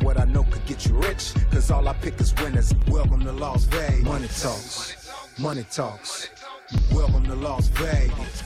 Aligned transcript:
winner. 0.00 0.06
What 0.06 0.20
I 0.20 0.24
know 0.24 0.44
could 0.44 0.64
get 0.66 0.86
you 0.86 0.94
rich, 0.94 1.32
cause 1.50 1.70
all 1.70 1.86
I 1.88 1.92
pick 1.94 2.20
is 2.20 2.34
winners. 2.36 2.74
Welcome 2.88 3.20
to 3.24 3.32
Las 3.32 3.64
Vegas. 3.64 4.04
Money 4.04 4.28
talks, 4.28 5.10
money 5.38 5.64
talks. 5.70 6.28
Welcome 6.92 7.24
to 7.24 7.34
Las 7.34 7.68
Vegas. 7.68 8.42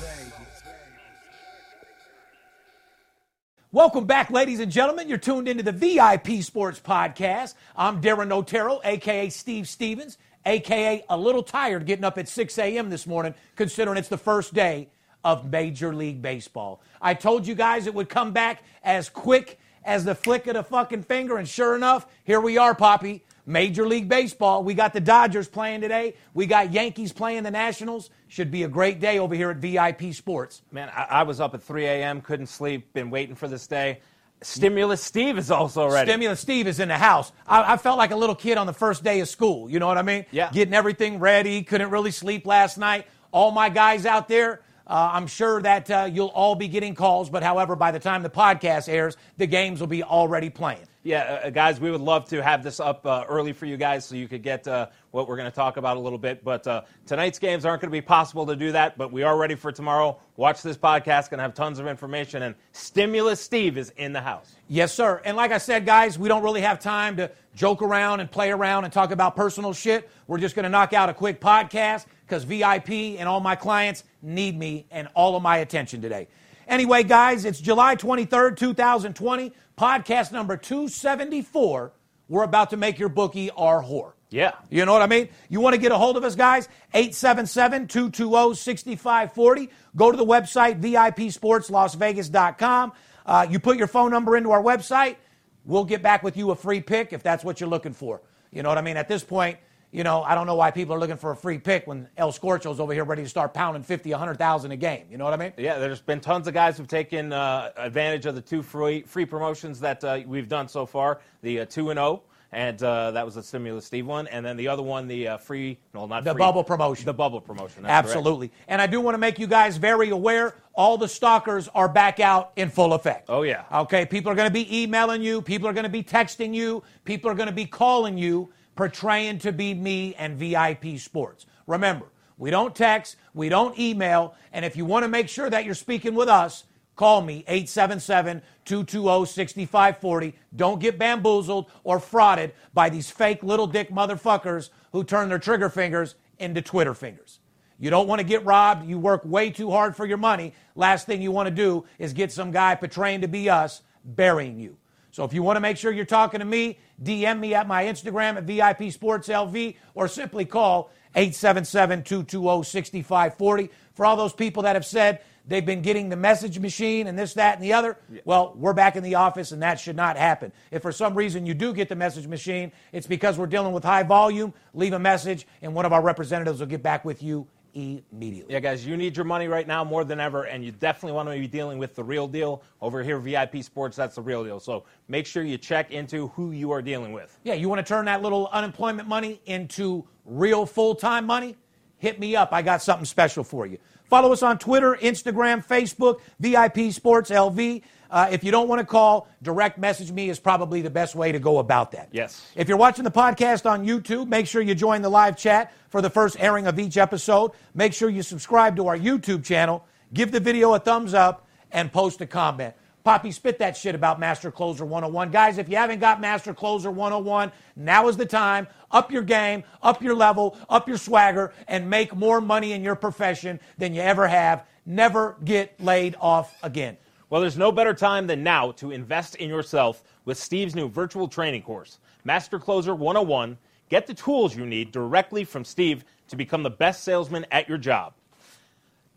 Welcome 3.72 4.04
back, 4.04 4.30
ladies 4.30 4.60
and 4.60 4.70
gentlemen. 4.70 5.09
You're 5.09 5.18
tuned 5.18 5.48
into 5.48 5.64
the 5.64 5.72
VIP 5.72 6.42
Sports 6.42 6.80
Podcast. 6.80 7.54
I'm 7.74 8.01
Darin 8.01 8.29
Notaro, 8.29 8.80
aka 8.84 9.29
Steve 9.30 9.68
Stevens, 9.68 10.16
aka 10.46 11.04
a 11.09 11.16
little 11.16 11.42
tired 11.42 11.84
getting 11.84 12.04
up 12.04 12.16
at 12.16 12.29
6 12.29 12.57
a.m. 12.59 12.88
this 12.88 13.04
morning, 13.07 13.34
considering 13.57 13.98
it's 13.98 14.09
the 14.09 14.16
first 14.16 14.54
day 14.54 14.88
of 15.24 15.51
Major 15.51 15.92
League 15.92 16.23
Baseball. 16.23 16.82
I 17.01 17.14
told 17.14 17.46
you 17.46 17.54
guys 17.54 17.86
it 17.86 17.95
would 17.95 18.09
come 18.09 18.32
back 18.32 18.62
as 18.84 19.09
quick 19.09 19.59
as 19.85 20.04
the 20.04 20.15
flick 20.15 20.46
of 20.46 20.54
the 20.54 20.63
fucking 20.63 21.02
finger, 21.02 21.37
and 21.37 21.49
sure 21.49 21.77
enough, 21.77 22.07
here 22.24 22.40
we 22.40 22.59
are, 22.59 22.74
Poppy. 22.74 23.24
Major 23.46 23.87
League 23.87 24.09
Baseball. 24.09 24.65
We 24.65 24.74
got 24.74 24.95
the 24.95 25.01
Dodgers 25.01 25.49
playing 25.49 25.82
today. 25.82 26.15
We 26.32 26.46
got 26.46 26.73
Yankees 26.73 27.13
playing 27.13 27.43
the 27.43 27.51
Nationals. 27.51 28.10
Should 28.29 28.51
be 28.51 28.63
a 28.63 28.68
great 28.68 29.01
day 29.01 29.18
over 29.18 29.35
here 29.35 29.51
at 29.51 29.59
VIP 29.59 30.15
Sports. 30.15 30.63
Man, 30.73 30.88
I, 30.88 31.07
I 31.10 31.23
was 31.24 31.41
up 31.41 31.54
at 31.54 31.63
3 31.63 31.85
a.m., 31.85 32.21
couldn't 32.23 32.46
sleep, 32.46 32.93
been 32.95 33.10
waiting 33.10 33.35
for 33.35 33.46
this 33.46 33.66
day. 33.66 34.01
Stimulus 34.43 35.02
Steve 35.02 35.38
is 35.38 35.51
also 35.51 35.91
ready. 35.91 36.10
Stimulus 36.10 36.41
Steve 36.41 36.66
is 36.66 36.80
in 36.80 36.88
the 36.88 36.98
house. 36.98 37.32
I, 37.46 37.74
I, 37.74 37.76
felt 37.76 37.96
like 37.96 38.10
a 38.10 38.16
little 38.16 38.35
kid 38.35 38.59
on 38.59 38.66
the 38.66 38.73
first 38.73 39.02
day 39.02 39.21
of 39.21 39.29
school. 39.29 39.71
You 39.71 39.79
know 39.79 39.87
what 39.87 39.96
I 39.96 40.02
mean? 40.02 40.26
Yeah. 40.30 40.51
Getting 40.52 40.74
everything 40.74 41.19
ready. 41.19 41.63
Couldn't 41.63 41.91
really 41.91 42.10
sleep 42.10 42.46
last 42.46 42.76
night. 42.76 43.07
All 43.32 43.51
my 43.51 43.69
guys 43.69 44.04
out 44.04 44.29
there, 44.29 44.60
uh, 44.87 45.10
I'm 45.13 45.27
sure 45.27 45.63
that 45.63 45.90
uh, 45.90 46.09
you'll 46.13 46.29
all 46.29 46.54
be 46.54 46.68
getting 46.68 46.95
calls, 46.95 47.30
but 47.30 47.43
however, 47.43 47.74
by 47.74 47.90
the 47.90 47.99
time 47.99 48.23
the 48.23 48.30
podcast 48.30 48.88
airs, 48.88 49.16
the 49.38 49.46
games 49.46 49.80
will 49.80 49.87
be 49.87 50.02
already 50.02 50.51
playing. 50.51 50.87
Yeah, 51.04 51.43
uh, 51.45 51.51
guys, 51.51 51.80
we 51.80 51.91
would 51.91 52.01
love 52.01 52.26
to 52.30 52.43
have 52.43 52.63
this 52.63 52.80
up 52.80 53.04
uh, 53.04 53.24
early 53.29 53.52
for 53.52 53.66
you 53.66 53.76
guys 53.76 54.07
so 54.07 54.15
you 54.15 54.26
could 54.26 54.43
get 54.43 54.66
uh, 54.66 54.87
what 55.10 55.29
we're 55.29 55.37
going 55.37 55.51
to 55.51 55.54
talk 55.54 55.76
about 55.76 55.99
a 55.99 56.01
little 56.01 56.18
bit. 56.18 56.43
But 56.43 56.66
uh, 56.66 56.82
tonight's 57.04 57.38
games 57.38 57.66
aren't 57.66 57.82
going 57.82 57.91
to 57.91 57.93
be 57.93 58.01
possible 58.01 58.46
to 58.46 58.57
do 58.57 58.73
that, 58.73 58.96
but 58.96 59.13
we 59.13 59.23
are 59.23 59.37
ready 59.37 59.54
for 59.54 59.71
tomorrow. 59.71 60.18
Watch 60.37 60.63
this 60.63 60.79
podcast, 60.79 61.29
going 61.29 61.38
to 61.38 61.43
have 61.43 61.52
tons 61.52 61.79
of 61.79 61.87
information, 61.87 62.43
and 62.43 62.54
Stimulus 62.73 63.38
Steve 63.38 63.76
is 63.76 63.91
in 63.98 64.15
the 64.15 64.21
house. 64.22 64.54
Yes, 64.66 64.94
sir. 64.94 65.21
And 65.26 65.37
like 65.37 65.53
I 65.53 65.59
said, 65.59 65.84
guys, 65.84 66.19
we 66.19 66.26
don't 66.26 66.43
really 66.43 66.62
have 66.62 66.81
time 66.81 67.19
to 67.19 67.31
joke 67.54 67.82
around 67.82 68.21
and 68.21 68.31
play 68.31 68.50
around 68.50 68.84
and 68.84 68.93
talk 68.93 69.10
about 69.10 69.37
personal 69.37 69.75
shit. 69.75 70.09
We're 70.26 70.38
just 70.38 70.54
going 70.54 70.65
to 70.65 70.71
knock 70.71 70.94
out 70.94 71.10
a 71.10 71.14
quick 71.14 71.38
podcast 71.38 72.06
because 72.34 72.44
VIP 72.44 73.20
and 73.20 73.28
all 73.28 73.38
my 73.38 73.54
clients 73.54 74.02
need 74.20 74.58
me 74.58 74.86
and 74.90 75.06
all 75.14 75.36
of 75.36 75.42
my 75.42 75.58
attention 75.58 76.02
today. 76.02 76.26
Anyway, 76.66 77.04
guys, 77.04 77.44
it's 77.44 77.60
July 77.60 77.94
23rd, 77.94 78.56
2020, 78.56 79.52
podcast 79.78 80.32
number 80.32 80.56
274. 80.56 81.92
We're 82.28 82.42
about 82.42 82.70
to 82.70 82.76
make 82.76 82.98
your 82.98 83.08
bookie 83.08 83.50
our 83.50 83.80
whore. 83.80 84.14
Yeah. 84.30 84.54
You 84.68 84.84
know 84.84 84.92
what 84.92 85.02
I 85.02 85.06
mean? 85.06 85.28
You 85.48 85.60
want 85.60 85.74
to 85.74 85.80
get 85.80 85.92
a 85.92 85.98
hold 85.98 86.16
of 86.16 86.24
us, 86.24 86.34
guys? 86.34 86.68
877 86.92 87.86
220 87.86 88.56
6540. 88.56 89.70
Go 89.94 90.10
to 90.10 90.16
the 90.16 90.26
website, 90.26 90.80
VIPSportsLasVegas.com. 90.80 92.92
Uh, 93.26 93.46
you 93.48 93.60
put 93.60 93.76
your 93.76 93.86
phone 93.86 94.10
number 94.10 94.36
into 94.36 94.50
our 94.50 94.62
website. 94.62 95.18
We'll 95.64 95.84
get 95.84 96.02
back 96.02 96.24
with 96.24 96.36
you 96.36 96.50
a 96.50 96.56
free 96.56 96.80
pick 96.80 97.12
if 97.12 97.22
that's 97.22 97.44
what 97.44 97.60
you're 97.60 97.70
looking 97.70 97.92
for. 97.92 98.22
You 98.50 98.64
know 98.64 98.70
what 98.70 98.78
I 98.78 98.82
mean? 98.82 98.96
At 98.96 99.06
this 99.06 99.22
point, 99.22 99.58
you 99.94 100.03
know, 100.03 100.25
I 100.25 100.34
don't 100.34 100.49
know 100.49 100.56
why 100.56 100.72
people 100.72 100.93
are 100.93 100.99
looking 100.99 101.16
for 101.16 101.31
a 101.31 101.37
free 101.37 101.56
pick 101.56 101.87
when 101.87 102.09
El 102.16 102.32
Scorcho's 102.32 102.81
over 102.81 102.93
here 102.93 103.05
ready 103.05 103.22
to 103.22 103.28
start 103.28 103.55
pounding 103.55 103.84
50, 103.84 104.10
100,000 104.10 104.72
a 104.72 104.77
game. 104.77 105.06
You 105.09 105.19
know 105.19 105.25
what 105.25 105.34
I 105.34 105.37
mean? 105.37 105.53
Yeah, 105.56 105.78
there's 105.78 106.00
been 106.00 106.21
tons 106.21 106.49
of 106.49 106.55
guys 106.55 106.77
who've 106.77 106.88
taken 106.88 107.32
uh, 107.32 107.71
advantage 107.77 108.27
of 108.27 108.34
the 108.34 108.41
two 108.41 108.60
free, 108.60 109.03
free 109.03 109.25
promotions 109.25 109.78
that 109.81 110.03
uh, 110.03 110.21
we've 110.27 110.49
done 110.49 110.66
so 110.66 110.84
far 110.84 111.21
the 111.43 111.60
uh, 111.60 111.65
2 111.66 111.91
and 111.91 111.99
0 111.99 112.22
and 112.50 112.81
uh, 112.84 113.10
that 113.10 113.25
was 113.25 113.34
the 113.34 113.43
stimulus 113.43 113.84
Steve 113.84 114.06
one, 114.06 114.28
and 114.28 114.47
then 114.47 114.56
the 114.56 114.69
other 114.69 114.82
one, 114.82 115.09
the 115.09 115.27
uh, 115.27 115.37
free, 115.37 115.77
no, 115.93 116.06
not 116.06 116.22
the 116.22 116.32
free, 116.32 116.38
bubble 116.38 116.62
promotion. 116.62 117.05
the 117.05 117.12
bubble 117.12 117.41
promotion. 117.41 117.82
That's 117.82 118.06
Absolutely. 118.06 118.49
correct. 118.49 118.65
And 118.69 118.81
I 118.81 118.87
do 118.87 119.00
want 119.00 119.15
to 119.15 119.19
make 119.19 119.41
you 119.41 119.49
guys 119.49 119.76
very 119.76 120.11
aware 120.11 120.55
all 120.72 120.97
the 120.97 121.09
stalkers 121.09 121.69
are 121.75 121.88
back 121.88 122.21
out 122.21 122.53
in 122.55 122.71
full 122.71 122.94
effect. 122.94 123.26
Oh, 123.28 123.43
yeah. 123.43 123.65
Okay, 123.72 124.06
people 124.06 124.31
are 124.31 124.37
going 124.37 124.49
to 124.49 124.53
be 124.53 124.82
emailing 124.82 125.21
you, 125.21 125.43
people 125.43 125.69
are 125.69 125.72
going 125.72 125.84
to 125.84 125.91
be 125.91 126.05
texting 126.05 126.55
you, 126.55 126.84
people 127.05 127.28
are 127.28 127.34
going 127.34 127.49
to 127.49 127.55
be 127.55 127.66
calling 127.66 128.16
you, 128.16 128.53
portraying 128.74 129.38
to 129.40 129.52
be 129.52 129.74
me 129.74 130.14
and 130.16 130.36
VIP 130.36 130.98
Sports. 130.98 131.46
Remember, 131.66 132.06
we 132.36 132.50
don't 132.50 132.74
text, 132.74 133.16
we 133.32 133.48
don't 133.48 133.78
email, 133.78 134.34
and 134.52 134.64
if 134.64 134.76
you 134.76 134.84
want 134.84 135.04
to 135.04 135.08
make 135.08 135.28
sure 135.28 135.48
that 135.48 135.64
you're 135.64 135.74
speaking 135.74 136.14
with 136.14 136.28
us, 136.28 136.64
Call 136.96 137.22
me 137.22 137.44
877 137.48 138.42
220 138.64 139.26
6540. 139.26 140.34
Don't 140.54 140.80
get 140.80 140.98
bamboozled 140.98 141.70
or 141.82 141.98
frauded 141.98 142.52
by 142.72 142.88
these 142.88 143.10
fake 143.10 143.42
little 143.42 143.66
dick 143.66 143.90
motherfuckers 143.90 144.70
who 144.92 145.02
turn 145.02 145.28
their 145.28 145.38
trigger 145.38 145.68
fingers 145.68 146.14
into 146.38 146.62
Twitter 146.62 146.94
fingers. 146.94 147.40
You 147.80 147.90
don't 147.90 148.06
want 148.06 148.20
to 148.20 148.24
get 148.24 148.44
robbed. 148.44 148.88
You 148.88 148.98
work 148.98 149.24
way 149.24 149.50
too 149.50 149.70
hard 149.70 149.96
for 149.96 150.06
your 150.06 150.18
money. 150.18 150.54
Last 150.76 151.06
thing 151.06 151.20
you 151.20 151.32
want 151.32 151.48
to 151.48 151.54
do 151.54 151.84
is 151.98 152.12
get 152.12 152.30
some 152.30 152.52
guy 152.52 152.76
portraying 152.76 153.22
to 153.22 153.28
be 153.28 153.50
us 153.50 153.82
burying 154.04 154.60
you. 154.60 154.76
So 155.14 155.22
if 155.22 155.32
you 155.32 155.44
want 155.44 155.54
to 155.54 155.60
make 155.60 155.76
sure 155.76 155.92
you're 155.92 156.04
talking 156.04 156.41
to 156.41 156.44
me, 156.44 156.76
DM 157.00 157.38
me 157.38 157.54
at 157.54 157.69
my 157.69 157.84
Instagram 157.84 158.36
at 158.36 158.42
VIP 158.42 158.91
Sports 158.91 159.28
LV 159.28 159.76
or 159.94 160.08
simply 160.08 160.44
call 160.44 160.91
877 161.14 162.02
220 162.02 162.64
6540. 162.64 163.70
For 163.94 164.06
all 164.06 164.16
those 164.16 164.32
people 164.32 164.64
that 164.64 164.75
have 164.75 164.84
said, 164.84 165.20
They've 165.47 165.64
been 165.64 165.82
getting 165.82 166.08
the 166.08 166.16
message 166.16 166.58
machine 166.58 167.06
and 167.06 167.19
this, 167.19 167.34
that, 167.34 167.56
and 167.56 167.62
the 167.62 167.75
other. 167.75 167.98
Well, 168.25 168.54
we're 168.56 168.72
back 168.72 168.97
in 168.97 169.02
the 169.02 169.16
office, 169.16 169.52
and 169.52 169.62
that 169.62 169.78
should 169.78 169.94
not 169.94 170.16
happen. 170.16 170.52
If 170.70 170.80
for 170.80 170.91
some 170.91 171.14
reason 171.14 171.44
you 171.44 171.52
do 171.52 171.75
get 171.75 171.91
the 171.91 171.96
message 171.96 172.26
machine, 172.26 172.72
it's 172.92 173.06
because 173.06 173.36
we're 173.36 173.44
dealing 173.46 173.75
with 173.75 173.84
high 173.84 174.04
volume. 174.04 174.54
Leave 174.72 174.94
a 174.94 174.98
message, 174.98 175.46
and 175.60 175.75
one 175.75 175.84
of 175.84 175.92
our 175.92 176.00
representatives 176.00 176.60
will 176.60 176.66
get 176.66 176.82
back 176.82 177.04
with 177.04 177.22
you 177.22 177.46
immediately. 177.74 178.54
Yeah, 178.54 178.60
guys, 178.60 178.86
you 178.86 178.96
need 178.96 179.16
your 179.16 179.24
money 179.24 179.48
right 179.48 179.66
now 179.66 179.84
more 179.84 180.04
than 180.04 180.20
ever, 180.20 180.44
and 180.44 180.64
you 180.64 180.72
definitely 180.72 181.12
want 181.12 181.28
to 181.28 181.38
be 181.38 181.46
dealing 181.46 181.78
with 181.78 181.94
the 181.94 182.04
real 182.04 182.26
deal. 182.28 182.62
Over 182.80 183.02
here, 183.02 183.18
VIP 183.18 183.62
Sports, 183.62 183.96
that's 183.96 184.14
the 184.14 184.22
real 184.22 184.44
deal. 184.44 184.60
So 184.60 184.84
make 185.08 185.26
sure 185.26 185.42
you 185.42 185.58
check 185.58 185.90
into 185.90 186.28
who 186.28 186.52
you 186.52 186.70
are 186.70 186.82
dealing 186.82 187.12
with. 187.12 187.38
Yeah, 187.44 187.54
you 187.54 187.68
want 187.68 187.84
to 187.84 187.88
turn 187.88 188.04
that 188.06 188.22
little 188.22 188.48
unemployment 188.52 189.08
money 189.08 189.40
into 189.46 190.06
real 190.24 190.66
full 190.66 190.94
time 190.94 191.26
money? 191.26 191.56
Hit 191.98 192.20
me 192.20 192.36
up. 192.36 192.52
I 192.52 192.62
got 192.62 192.82
something 192.82 193.06
special 193.06 193.44
for 193.44 193.66
you. 193.66 193.78
Follow 194.04 194.32
us 194.32 194.42
on 194.42 194.58
Twitter, 194.58 194.96
Instagram, 195.00 195.66
Facebook, 195.66 196.20
VIP 196.38 196.92
Sports 196.92 197.30
LV. 197.30 197.82
Uh, 198.10 198.28
if 198.31 198.44
you 198.44 198.50
don't 198.50 198.69
want 198.69 198.81
to 198.81 198.87
call, 198.87 199.28
direct 199.43 199.78
message 199.78 200.12
me 200.12 200.28
is 200.28 200.38
probably 200.38 200.82
the 200.82 200.90
best 200.90 201.14
way 201.14 201.32
to 201.32 201.38
go 201.38 201.58
about 201.58 201.93
that. 201.93 202.08
Yes. 202.12 202.46
If 202.55 202.69
you're 202.69 202.78
watching 202.78 203.05
the 203.05 203.11
podcast 203.11 203.69
on 203.69 203.87
YouTube, 203.87 204.28
make 204.28 204.46
sure 204.46 204.62
you 204.62 204.75
join 204.75 205.02
the 205.02 205.08
live 205.08 205.37
chat 205.37 205.73
for 205.88 206.00
the 206.00 206.11
first 206.11 206.37
airing 206.38 206.67
of 206.67 206.78
each 206.78 206.96
episode. 206.96 207.52
Make 207.75 207.93
sure 207.93 208.08
you 208.08 208.23
subscribe 208.23 208.76
to 208.76 208.87
our 208.87 208.96
YouTube 208.96 209.44
channel, 209.44 209.84
give 210.12 210.32
the 210.32 210.40
video 210.40 210.75
a 210.75 210.78
thumbs 210.78 211.14
up, 211.14 211.46
and 211.73 211.93
post 211.93 212.20
a 212.20 212.26
comment. 212.26 212.75
Poppy, 213.05 213.32
spit 213.32 213.58
that 213.58 213.76
shit 213.76 213.94
about 213.94 214.19
Master 214.19 214.50
Closer 214.50 214.87
101. 214.87 215.31
Guys, 215.31 215.58
if 215.58 215.69
you 215.69 215.76
haven't 215.76 216.00
got 216.00 216.23
Master 216.23 216.55
Closer 216.55 216.90
101, 216.90 217.52
now 217.76 218.08
is 218.08 218.17
the 218.17 218.25
time. 218.25 218.67
Up 218.90 219.12
your 219.12 219.23
game, 219.23 219.62
up 219.82 220.00
your 220.00 220.14
level, 220.14 220.56
up 220.70 220.88
your 220.88 220.96
swagger, 220.96 221.52
and 221.69 221.90
make 221.90 222.17
more 222.17 222.40
money 222.40 222.73
in 222.73 222.82
your 222.82 222.94
profession 222.94 223.61
than 223.76 223.93
you 223.93 224.00
ever 224.00 224.26
have. 224.26 224.64
Never 224.87 225.37
get 225.44 225.78
laid 225.78 226.17
off 226.19 226.56
again. 226.62 226.96
Well, 227.34 227.40
there's 227.40 227.58
no 227.58 227.72
better 227.72 227.94
time 227.94 228.28
than 228.28 228.44
now 228.44 228.70
to 228.76 228.92
invest 228.92 229.34
in 229.34 229.48
yourself 229.48 230.04
with 230.25 230.38
Steve's 230.38 230.76
new 230.76 230.88
virtual 230.88 231.26
training 231.26 231.62
course, 231.62 231.98
Master 232.22 232.60
Closer 232.60 232.94
101. 232.94 233.58
Get 233.88 234.06
the 234.06 234.14
tools 234.14 234.54
you 234.54 234.64
need 234.64 234.92
directly 234.92 235.42
from 235.42 235.64
Steve 235.64 236.04
to 236.28 236.36
become 236.36 236.62
the 236.62 236.70
best 236.70 237.02
salesman 237.02 237.44
at 237.50 237.69
your 237.69 237.76
job. 237.76 238.12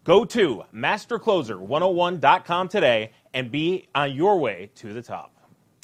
Go 0.03 0.25
to 0.25 0.63
mastercloser101.com 0.73 2.69
today 2.69 3.11
and 3.35 3.51
be 3.51 3.87
on 3.93 4.15
your 4.15 4.39
way 4.39 4.71
to 4.77 4.93
the 4.93 5.03
top. 5.03 5.35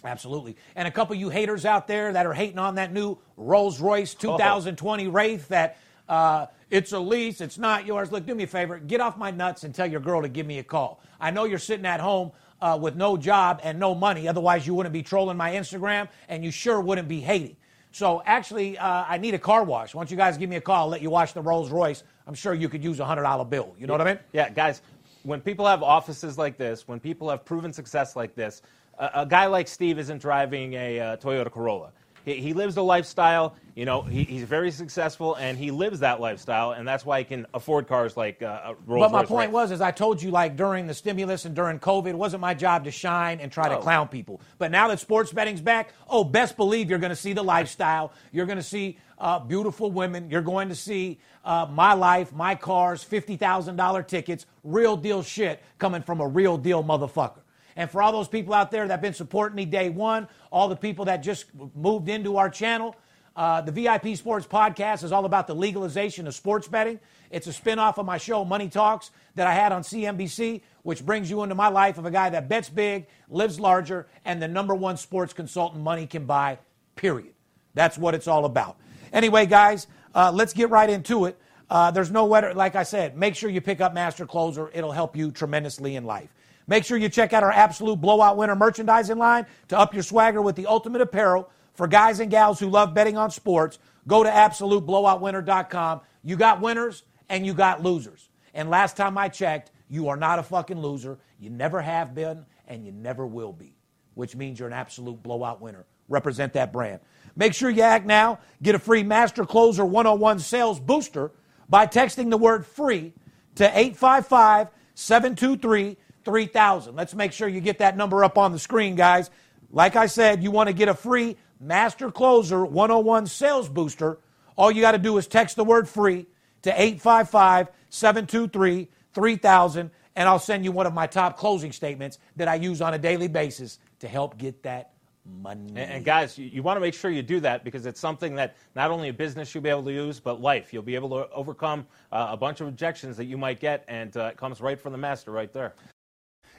Absolutely. 0.03 0.57
And 0.75 0.87
a 0.87 0.91
couple 0.91 1.13
of 1.13 1.19
you 1.19 1.29
haters 1.29 1.65
out 1.65 1.87
there 1.87 2.13
that 2.13 2.25
are 2.25 2.33
hating 2.33 2.57
on 2.57 2.73
that 2.75 2.91
new 2.91 3.19
Rolls 3.37 3.79
Royce 3.79 4.15
2020 4.15 5.07
Wraith 5.07 5.49
that 5.49 5.77
uh, 6.09 6.47
it's 6.69 6.91
a 6.91 6.99
lease, 6.99 7.41
it's 7.41 7.57
not 7.57 7.85
yours. 7.85 8.11
Look, 8.11 8.25
do 8.25 8.35
me 8.35 8.43
a 8.43 8.47
favor, 8.47 8.79
get 8.79 8.99
off 9.01 9.17
my 9.17 9.31
nuts 9.31 9.63
and 9.63 9.73
tell 9.73 9.85
your 9.89 9.99
girl 10.01 10.21
to 10.21 10.29
give 10.29 10.45
me 10.45 10.59
a 10.59 10.63
call. 10.63 11.01
I 11.19 11.31
know 11.31 11.45
you're 11.45 11.59
sitting 11.59 11.85
at 11.85 11.99
home 11.99 12.31
uh, 12.61 12.77
with 12.81 12.95
no 12.95 13.17
job 13.17 13.59
and 13.63 13.79
no 13.79 13.93
money, 13.93 14.27
otherwise, 14.27 14.65
you 14.65 14.73
wouldn't 14.73 14.93
be 14.93 15.03
trolling 15.03 15.37
my 15.37 15.51
Instagram 15.51 16.07
and 16.29 16.43
you 16.43 16.51
sure 16.51 16.81
wouldn't 16.81 17.07
be 17.07 17.19
hating. 17.19 17.55
So 17.91 18.23
actually, 18.25 18.75
uh, 18.79 19.05
I 19.07 19.19
need 19.19 19.35
a 19.35 19.39
car 19.39 19.63
wash. 19.63 19.93
Once 19.93 20.09
you 20.09 20.17
guys 20.17 20.35
give 20.35 20.49
me 20.49 20.55
a 20.55 20.61
call, 20.61 20.85
I'll 20.85 20.87
let 20.87 21.03
you 21.03 21.11
wash 21.11 21.33
the 21.33 21.41
Rolls 21.41 21.69
Royce. 21.69 22.03
I'm 22.25 22.33
sure 22.33 22.55
you 22.55 22.67
could 22.67 22.83
use 22.83 22.99
a 22.99 23.05
hundred 23.05 23.21
dollar 23.21 23.45
bill. 23.45 23.75
You 23.77 23.85
know 23.85 23.93
what 23.93 24.01
I 24.01 24.05
mean? 24.05 24.19
Yeah, 24.31 24.49
guys. 24.49 24.81
When 25.21 25.39
people 25.39 25.65
have 25.67 25.83
offices 25.83 26.37
like 26.37 26.57
this, 26.57 26.87
when 26.87 26.99
people 26.99 27.29
have 27.29 27.45
proven 27.45 27.71
success 27.71 28.15
like 28.15 28.33
this, 28.33 28.63
a, 28.97 29.11
a 29.15 29.25
guy 29.25 29.45
like 29.45 29.67
Steve 29.67 29.99
isn't 29.99 30.21
driving 30.21 30.73
a 30.73 30.99
uh, 30.99 31.17
Toyota 31.17 31.51
Corolla. 31.51 31.91
He, 32.25 32.35
he 32.35 32.53
lives 32.53 32.75
the 32.75 32.83
lifestyle. 32.83 33.55
You 33.75 33.85
know, 33.85 34.01
he, 34.03 34.23
he's 34.23 34.43
very 34.43 34.69
successful, 34.69 35.33
and 35.35 35.57
he 35.57 35.71
lives 35.71 36.01
that 36.01 36.19
lifestyle, 36.21 36.71
and 36.73 36.87
that's 36.87 37.03
why 37.05 37.17
he 37.19 37.25
can 37.25 37.47
afford 37.55 37.87
cars 37.87 38.15
like 38.15 38.43
uh, 38.43 38.75
Rolls 38.85 39.05
But 39.05 39.11
my 39.11 39.19
Royce 39.21 39.27
point 39.27 39.51
was, 39.51 39.71
as 39.71 39.81
I 39.81 39.89
told 39.89 40.21
you, 40.21 40.29
like 40.29 40.55
during 40.55 40.85
the 40.85 40.93
stimulus 40.93 41.45
and 41.45 41.55
during 41.55 41.79
COVID, 41.79 42.09
it 42.09 42.17
wasn't 42.17 42.41
my 42.41 42.53
job 42.53 42.83
to 42.83 42.91
shine 42.91 43.39
and 43.39 43.51
try 43.51 43.69
to 43.69 43.77
Oh. 43.77 43.81
clown 43.81 44.07
people. 44.09 44.41
But 44.59 44.69
now 44.69 44.87
that 44.89 44.99
sports 44.99 45.33
betting's 45.33 45.61
back, 45.61 45.91
oh, 46.07 46.23
best 46.23 46.55
believe 46.55 46.89
you're 46.89 46.99
going 46.99 47.09
to 47.09 47.15
see 47.15 47.33
the 47.33 47.43
lifestyle. 47.43 48.11
You're 48.31 48.45
going 48.45 48.59
to 48.59 48.63
see 48.63 48.99
uh, 49.17 49.39
beautiful 49.39 49.89
women. 49.91 50.29
You're 50.29 50.41
going 50.43 50.69
to 50.69 50.75
see 50.75 51.19
uh, 51.43 51.67
my 51.71 51.93
life, 51.93 52.31
my 52.31 52.53
cars, 52.55 53.03
fifty 53.03 53.37
thousand 53.37 53.75
dollar 53.77 54.03
tickets, 54.03 54.45
real 54.63 54.95
deal 54.97 55.23
shit 55.23 55.63
coming 55.79 56.03
from 56.03 56.21
a 56.21 56.27
real 56.27 56.57
deal 56.57 56.83
motherfucker. 56.83 57.39
And 57.75 57.89
for 57.89 58.01
all 58.01 58.11
those 58.11 58.27
people 58.27 58.53
out 58.53 58.71
there 58.71 58.87
that 58.87 58.93
have 58.93 59.01
been 59.01 59.13
supporting 59.13 59.55
me 59.55 59.65
day 59.65 59.89
one, 59.89 60.27
all 60.51 60.69
the 60.69 60.75
people 60.75 61.05
that 61.05 61.17
just 61.17 61.45
moved 61.75 62.09
into 62.09 62.37
our 62.37 62.49
channel, 62.49 62.95
uh, 63.35 63.61
the 63.61 63.71
VIP 63.71 64.15
Sports 64.15 64.45
Podcast 64.45 65.03
is 65.03 65.11
all 65.11 65.25
about 65.25 65.47
the 65.47 65.55
legalization 65.55 66.27
of 66.27 66.35
sports 66.35 66.67
betting. 66.67 66.99
It's 67.31 67.47
a 67.47 67.49
spinoff 67.49 67.97
of 67.97 68.05
my 68.05 68.17
show, 68.19 68.45
Money 68.45 68.69
Talks, 68.69 69.09
that 69.35 69.47
I 69.47 69.53
had 69.53 69.71
on 69.71 69.81
CNBC, 69.81 70.61
which 70.83 71.03
brings 71.03 71.31
you 71.31 71.41
into 71.41 71.55
my 71.55 71.69
life 71.69 71.97
of 71.97 72.05
a 72.05 72.11
guy 72.11 72.29
that 72.29 72.47
bets 72.47 72.69
big, 72.69 73.07
lives 73.29 73.59
larger, 73.59 74.07
and 74.23 74.39
the 74.39 74.47
number 74.47 74.75
one 74.75 74.97
sports 74.97 75.33
consultant 75.33 75.83
money 75.83 76.05
can 76.05 76.25
buy, 76.25 76.59
period. 76.95 77.33
That's 77.73 77.97
what 77.97 78.13
it's 78.13 78.27
all 78.27 78.45
about. 78.45 78.77
Anyway, 79.11 79.47
guys, 79.47 79.87
uh, 80.13 80.31
let's 80.31 80.53
get 80.53 80.69
right 80.69 80.89
into 80.89 81.25
it. 81.25 81.39
Uh, 81.71 81.89
there's 81.89 82.11
no 82.11 82.25
wetter, 82.25 82.53
like 82.53 82.75
I 82.75 82.83
said, 82.83 83.17
make 83.17 83.35
sure 83.35 83.49
you 83.49 83.61
pick 83.61 83.81
up 83.81 83.95
Master 83.95 84.27
Closer. 84.27 84.69
It'll 84.75 84.91
help 84.91 85.15
you 85.15 85.31
tremendously 85.31 85.95
in 85.95 86.05
life. 86.05 86.29
Make 86.67 86.85
sure 86.85 86.97
you 86.97 87.09
check 87.09 87.33
out 87.33 87.43
our 87.43 87.51
absolute 87.51 87.99
blowout 87.99 88.37
winner 88.37 88.55
merchandising 88.55 89.17
line 89.17 89.45
to 89.67 89.77
up 89.77 89.93
your 89.93 90.03
swagger 90.03 90.41
with 90.41 90.55
the 90.55 90.67
ultimate 90.67 91.01
apparel 91.01 91.49
for 91.73 91.87
guys 91.87 92.19
and 92.19 92.31
gals 92.31 92.59
who 92.59 92.69
love 92.69 92.93
betting 92.93 93.17
on 93.17 93.31
sports. 93.31 93.79
Go 94.07 94.23
to 94.23 94.29
absoluteblowoutwinner.com. 94.29 96.01
You 96.23 96.35
got 96.35 96.61
winners 96.61 97.03
and 97.29 97.45
you 97.45 97.53
got 97.53 97.83
losers. 97.83 98.29
And 98.53 98.69
last 98.69 98.95
time 98.95 99.17
I 99.17 99.29
checked, 99.29 99.71
you 99.89 100.09
are 100.09 100.17
not 100.17 100.39
a 100.39 100.43
fucking 100.43 100.79
loser. 100.79 101.19
You 101.39 101.49
never 101.49 101.81
have 101.81 102.15
been 102.15 102.45
and 102.67 102.85
you 102.85 102.91
never 102.91 103.25
will 103.25 103.53
be, 103.53 103.75
which 104.13 104.35
means 104.35 104.59
you're 104.59 104.67
an 104.67 104.73
absolute 104.73 105.21
blowout 105.21 105.61
winner. 105.61 105.85
Represent 106.07 106.53
that 106.53 106.71
brand. 106.71 106.99
Make 107.35 107.53
sure 107.53 107.69
you 107.69 107.81
act 107.81 108.05
now. 108.05 108.39
Get 108.61 108.75
a 108.75 108.79
free 108.79 109.03
Master 109.03 109.45
Closer 109.45 109.85
101 109.85 110.39
sales 110.39 110.79
booster 110.79 111.31
by 111.67 111.87
texting 111.87 112.29
the 112.29 112.37
word 112.37 112.65
free 112.65 113.13
to 113.55 113.65
855 113.65 114.69
723 114.95 115.97
3000. 116.25 116.95
Let's 116.95 117.13
make 117.13 117.31
sure 117.31 117.47
you 117.47 117.61
get 117.61 117.79
that 117.79 117.97
number 117.97 118.23
up 118.23 118.37
on 118.37 118.51
the 118.51 118.59
screen, 118.59 118.95
guys. 118.95 119.29
Like 119.71 119.95
I 119.95 120.05
said, 120.05 120.43
you 120.43 120.51
want 120.51 120.67
to 120.67 120.73
get 120.73 120.87
a 120.87 120.93
free 120.93 121.37
Master 121.59 122.11
Closer 122.11 122.65
101 122.65 123.27
sales 123.27 123.69
booster. 123.69 124.19
All 124.55 124.71
you 124.71 124.81
got 124.81 124.91
to 124.91 124.97
do 124.97 125.17
is 125.17 125.27
text 125.27 125.55
the 125.55 125.63
word 125.63 125.87
free 125.87 126.27
to 126.63 126.69
855 126.69 127.69
723 127.89 128.89
3000, 129.13 129.91
and 130.15 130.29
I'll 130.29 130.39
send 130.39 130.65
you 130.65 130.71
one 130.71 130.85
of 130.85 130.93
my 130.93 131.07
top 131.07 131.37
closing 131.37 131.71
statements 131.71 132.19
that 132.35 132.47
I 132.47 132.55
use 132.55 132.81
on 132.81 132.93
a 132.93 132.97
daily 132.97 133.27
basis 133.27 133.79
to 133.99 134.07
help 134.07 134.37
get 134.37 134.63
that 134.63 134.93
money. 135.25 135.67
And, 135.69 135.77
and 135.77 136.05
guys, 136.05 136.37
you, 136.37 136.45
you 136.45 136.63
want 136.63 136.77
to 136.77 136.81
make 136.81 136.93
sure 136.93 137.09
you 137.11 137.21
do 137.21 137.39
that 137.41 137.63
because 137.63 137.85
it's 137.85 137.99
something 137.99 138.35
that 138.35 138.55
not 138.75 138.91
only 138.91 139.09
a 139.09 139.13
business 139.13 139.53
you'll 139.53 139.63
be 139.63 139.69
able 139.69 139.83
to 139.83 139.93
use, 139.93 140.19
but 140.19 140.41
life. 140.41 140.73
You'll 140.73 140.83
be 140.83 140.95
able 140.95 141.09
to 141.09 141.29
overcome 141.31 141.87
uh, 142.11 142.27
a 142.31 142.37
bunch 142.37 142.61
of 142.61 142.67
objections 142.67 143.17
that 143.17 143.25
you 143.25 143.37
might 143.37 143.59
get, 143.59 143.85
and 143.87 144.15
uh, 144.17 144.25
it 144.25 144.37
comes 144.37 144.61
right 144.61 144.79
from 144.79 144.91
the 144.91 144.97
master 144.97 145.31
right 145.31 145.51
there. 145.53 145.73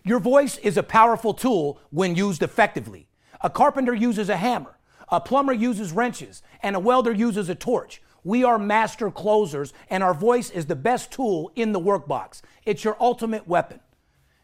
Your 0.06 0.21
voice 0.21 0.59
is 0.59 0.77
a 0.77 0.83
powerful 0.83 1.33
tool 1.33 1.81
when 1.91 2.15
used 2.15 2.43
effectively. 2.43 3.09
A 3.41 3.49
carpenter 3.49 3.95
uses 3.95 4.29
a 4.29 4.37
hammer, 4.37 4.77
a 5.09 5.19
plumber 5.19 5.55
uses 5.55 5.93
wrenches, 5.93 6.43
and 6.62 6.77
a 6.77 6.81
welder 6.81 7.11
uses 7.11 7.49
a 7.49 7.55
torch. 7.55 8.03
We 8.23 8.45
are 8.45 8.59
master 8.59 9.11
closers, 9.11 9.73
and 9.89 10.03
our 10.03 10.12
voice 10.12 10.51
is 10.51 10.67
the 10.67 10.77
best 10.77 11.11
tool 11.11 11.51
in 11.56 11.73
the 11.73 11.81
workbox. 11.81 12.43
It's 12.67 12.85
your 12.85 12.99
ultimate 13.01 13.49
weapon. 13.49 13.81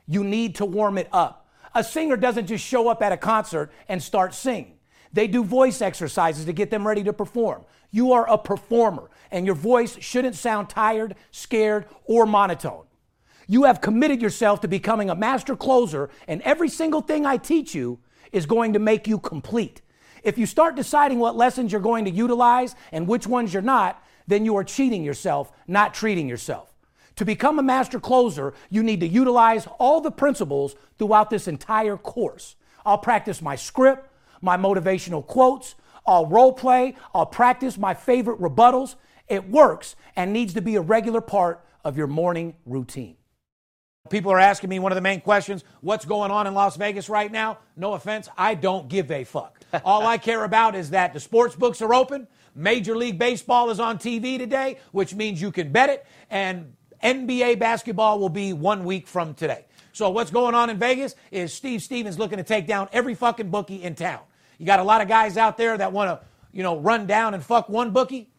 You 0.07 0.25
need 0.25 0.55
to 0.57 0.65
warm 0.65 0.97
it 0.97 1.11
up. 1.13 1.47
A 1.75 1.85
singer 1.85 2.17
doesn't 2.17 2.47
just 2.47 2.65
show 2.65 2.89
up 2.89 3.03
at 3.03 3.13
a 3.13 3.19
concert 3.19 3.71
and 3.87 4.03
start 4.03 4.33
singing. 4.33 4.79
They 5.13 5.27
do 5.27 5.45
voice 5.45 5.83
exercises 5.83 6.47
to 6.47 6.55
get 6.55 6.71
them 6.71 6.87
ready 6.87 7.05
to 7.05 7.13
perform. 7.13 7.67
You 7.91 8.13
are 8.13 8.27
a 8.31 8.39
performer, 8.39 9.11
and 9.31 9.45
your 9.45 9.57
voice 9.57 9.99
shouldn't 10.01 10.37
sound 10.37 10.71
tired, 10.71 11.17
scared, 11.31 11.85
or 12.07 12.25
monotone. 12.25 12.85
You 13.51 13.65
have 13.65 13.81
committed 13.81 14.23
yourself 14.23 14.61
to 14.61 14.69
becoming 14.69 15.11
a 15.11 15.17
master 15.17 15.57
closer, 15.57 16.09
and 16.29 16.41
every 16.43 16.69
single 16.69 17.01
thing 17.01 17.27
I 17.27 17.37
teach 17.37 17.75
you 17.75 17.99
is 18.31 18.47
going 18.47 18.75
to 18.75 18.79
make 18.79 19.09
you 19.09 19.19
complete. 19.19 19.83
If 20.23 20.39
you 20.39 20.47
start 20.47 20.77
deciding 20.77 21.19
what 21.19 21.35
lessons 21.35 21.73
you're 21.73 21.81
going 21.81 22.05
to 22.05 22.13
utilize 22.13 22.77
and 22.93 23.09
which 23.09 23.27
ones 23.27 23.53
you're 23.53 23.61
not, 23.61 24.05
then 24.29 24.45
you 24.45 24.57
are 24.57 24.63
cheating 24.63 25.03
yourself, 25.03 25.51
not 25.67 25.95
treating 25.95 26.29
yourself. 26.29 26.73
To 27.17 27.25
become 27.25 27.59
a 27.59 27.63
master 27.65 27.99
closer, 27.99 28.55
you 28.69 28.85
need 28.85 29.01
to 29.01 29.09
utilize 29.09 29.67
all 29.81 30.01
the 30.01 30.13
principles 30.13 30.77
throughout 30.97 31.29
this 31.29 31.49
entire 31.49 31.97
course. 31.97 32.55
I'll 32.87 32.99
practice 32.99 33.43
my 33.43 33.57
script, 33.57 34.09
my 34.41 34.57
motivational 34.57 35.27
quotes, 35.27 35.75
I'll 36.07 36.27
role 36.27 36.53
play, 36.53 36.95
I'll 37.13 37.27
practice 37.27 37.77
my 37.77 37.95
favorite 37.95 38.41
rebuttals. 38.41 38.95
It 39.27 39.51
works 39.51 39.97
and 40.15 40.33
needs 40.33 40.55
to 40.55 40.63
be 40.63 40.77
a 40.77 40.81
regular 40.81 41.21
part 41.21 41.65
of 41.85 41.99
your 41.99 42.07
morning 42.07 42.55
routine. 42.65 43.17
People 44.09 44.33
are 44.33 44.39
asking 44.41 44.71
me 44.71 44.79
one 44.79 44.93
of 44.93 44.97
the 44.97 45.03
main 45.03 45.21
questions 45.21 45.63
what's 45.83 46.07
going 46.07 46.31
on 46.31 46.47
in 46.47 46.55
Las 46.55 46.77
Vegas 46.77 47.11
right 47.11 47.31
now? 47.31 47.59
No 47.77 47.93
offense, 47.93 48.31
I 48.37 48.55
don't 48.55 48.89
give 48.89 49.11
a 49.11 49.25
fuck. 49.25 49.61
All 49.85 50.07
I 50.07 50.17
care 50.17 50.45
about 50.45 50.75
is 50.75 50.91
that 50.91 51.13
the 51.13 51.21
sports 51.21 51.55
books 51.55 51.83
are 51.83 51.93
open, 51.93 52.27
Major 52.55 52.97
League 52.97 53.19
Baseball 53.19 53.69
is 53.69 53.79
on 53.79 53.99
TV 53.99 54.39
today, 54.39 54.79
which 54.93 55.15
means 55.15 55.41
you 55.41 55.53
can 55.53 55.71
bet 55.71 55.91
it, 55.91 56.07
and 56.31 56.75
NBA 57.03 57.59
basketball 57.59 58.19
will 58.19 58.31
be 58.31 58.55
one 58.55 58.85
week 58.85 59.07
from 59.07 59.35
today. 59.35 59.67
So, 59.93 60.09
what's 60.11 60.31
going 60.31 60.55
on 60.55 60.71
in 60.71 60.79
Vegas 60.79 61.15
is 61.31 61.53
Steve 61.53 61.83
Stevens 61.83 62.19
looking 62.19 62.39
to 62.39 62.45
take 62.45 62.67
down 62.67 62.89
every 62.93 63.15
fucking 63.15 63.51
bookie 63.51 63.83
in 63.83 63.95
town. 63.95 64.21
You 64.59 64.67
got 64.67 64.81
a 64.81 64.85
lot 64.85 65.03
of 65.03 65.09
guys 65.09 65.37
out 65.37 65.57
there 65.57 65.77
that 65.77 65.93
want 65.93 66.09
to, 66.09 66.27
you 66.53 66.63
know, 66.63 66.79
run 66.79 67.07
down 67.07 67.35
and 67.35 67.45
fuck 67.45 67.69
one 67.69 67.91
bookie. 67.91 68.31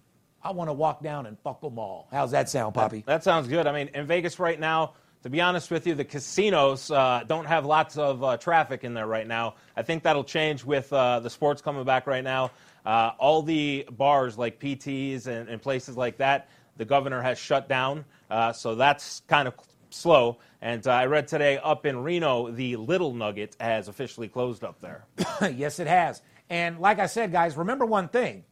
I 0.43 0.51
want 0.51 0.69
to 0.69 0.73
walk 0.73 1.03
down 1.03 1.27
and 1.27 1.37
fuck 1.39 1.61
them 1.61 1.77
all. 1.77 2.07
How's 2.11 2.31
that 2.31 2.49
sound, 2.49 2.73
Poppy? 2.73 3.03
That 3.05 3.23
sounds 3.23 3.47
good. 3.47 3.67
I 3.67 3.71
mean, 3.71 3.89
in 3.93 4.07
Vegas 4.07 4.39
right 4.39 4.59
now, 4.59 4.93
to 5.23 5.29
be 5.29 5.41
honest 5.41 5.69
with 5.69 5.85
you, 5.85 5.95
the 5.95 6.05
casinos 6.05 6.89
uh, 6.89 7.23
don't 7.27 7.45
have 7.45 7.65
lots 7.65 7.97
of 7.97 8.23
uh, 8.23 8.37
traffic 8.37 8.83
in 8.83 8.93
there 8.93 9.07
right 9.07 9.27
now. 9.27 9.55
I 9.75 9.83
think 9.83 10.03
that'll 10.03 10.23
change 10.23 10.63
with 10.63 10.91
uh, 10.91 11.19
the 11.19 11.29
sports 11.29 11.61
coming 11.61 11.83
back 11.83 12.07
right 12.07 12.23
now. 12.23 12.51
Uh, 12.85 13.11
all 13.19 13.43
the 13.43 13.87
bars 13.91 14.37
like 14.37 14.59
PTs 14.59 15.27
and, 15.27 15.47
and 15.47 15.61
places 15.61 15.95
like 15.95 16.17
that, 16.17 16.49
the 16.77 16.85
governor 16.85 17.21
has 17.21 17.37
shut 17.37 17.69
down, 17.69 18.05
uh, 18.29 18.51
so 18.53 18.75
that's 18.75 19.21
kind 19.27 19.47
of 19.47 19.53
slow. 19.91 20.39
And 20.61 20.85
uh, 20.87 20.91
I 20.91 21.05
read 21.05 21.27
today 21.27 21.57
up 21.57 21.85
in 21.85 22.01
Reno, 22.01 22.49
the 22.49 22.75
Little 22.77 23.13
Nugget 23.13 23.55
has 23.59 23.87
officially 23.87 24.27
closed 24.27 24.63
up 24.63 24.79
there. 24.79 25.05
yes, 25.53 25.79
it 25.79 25.87
has. 25.87 26.21
And 26.49 26.79
like 26.79 26.99
I 26.99 27.05
said, 27.05 27.31
guys, 27.31 27.55
remember 27.55 27.85
one 27.85 28.07
thing. 28.07 28.43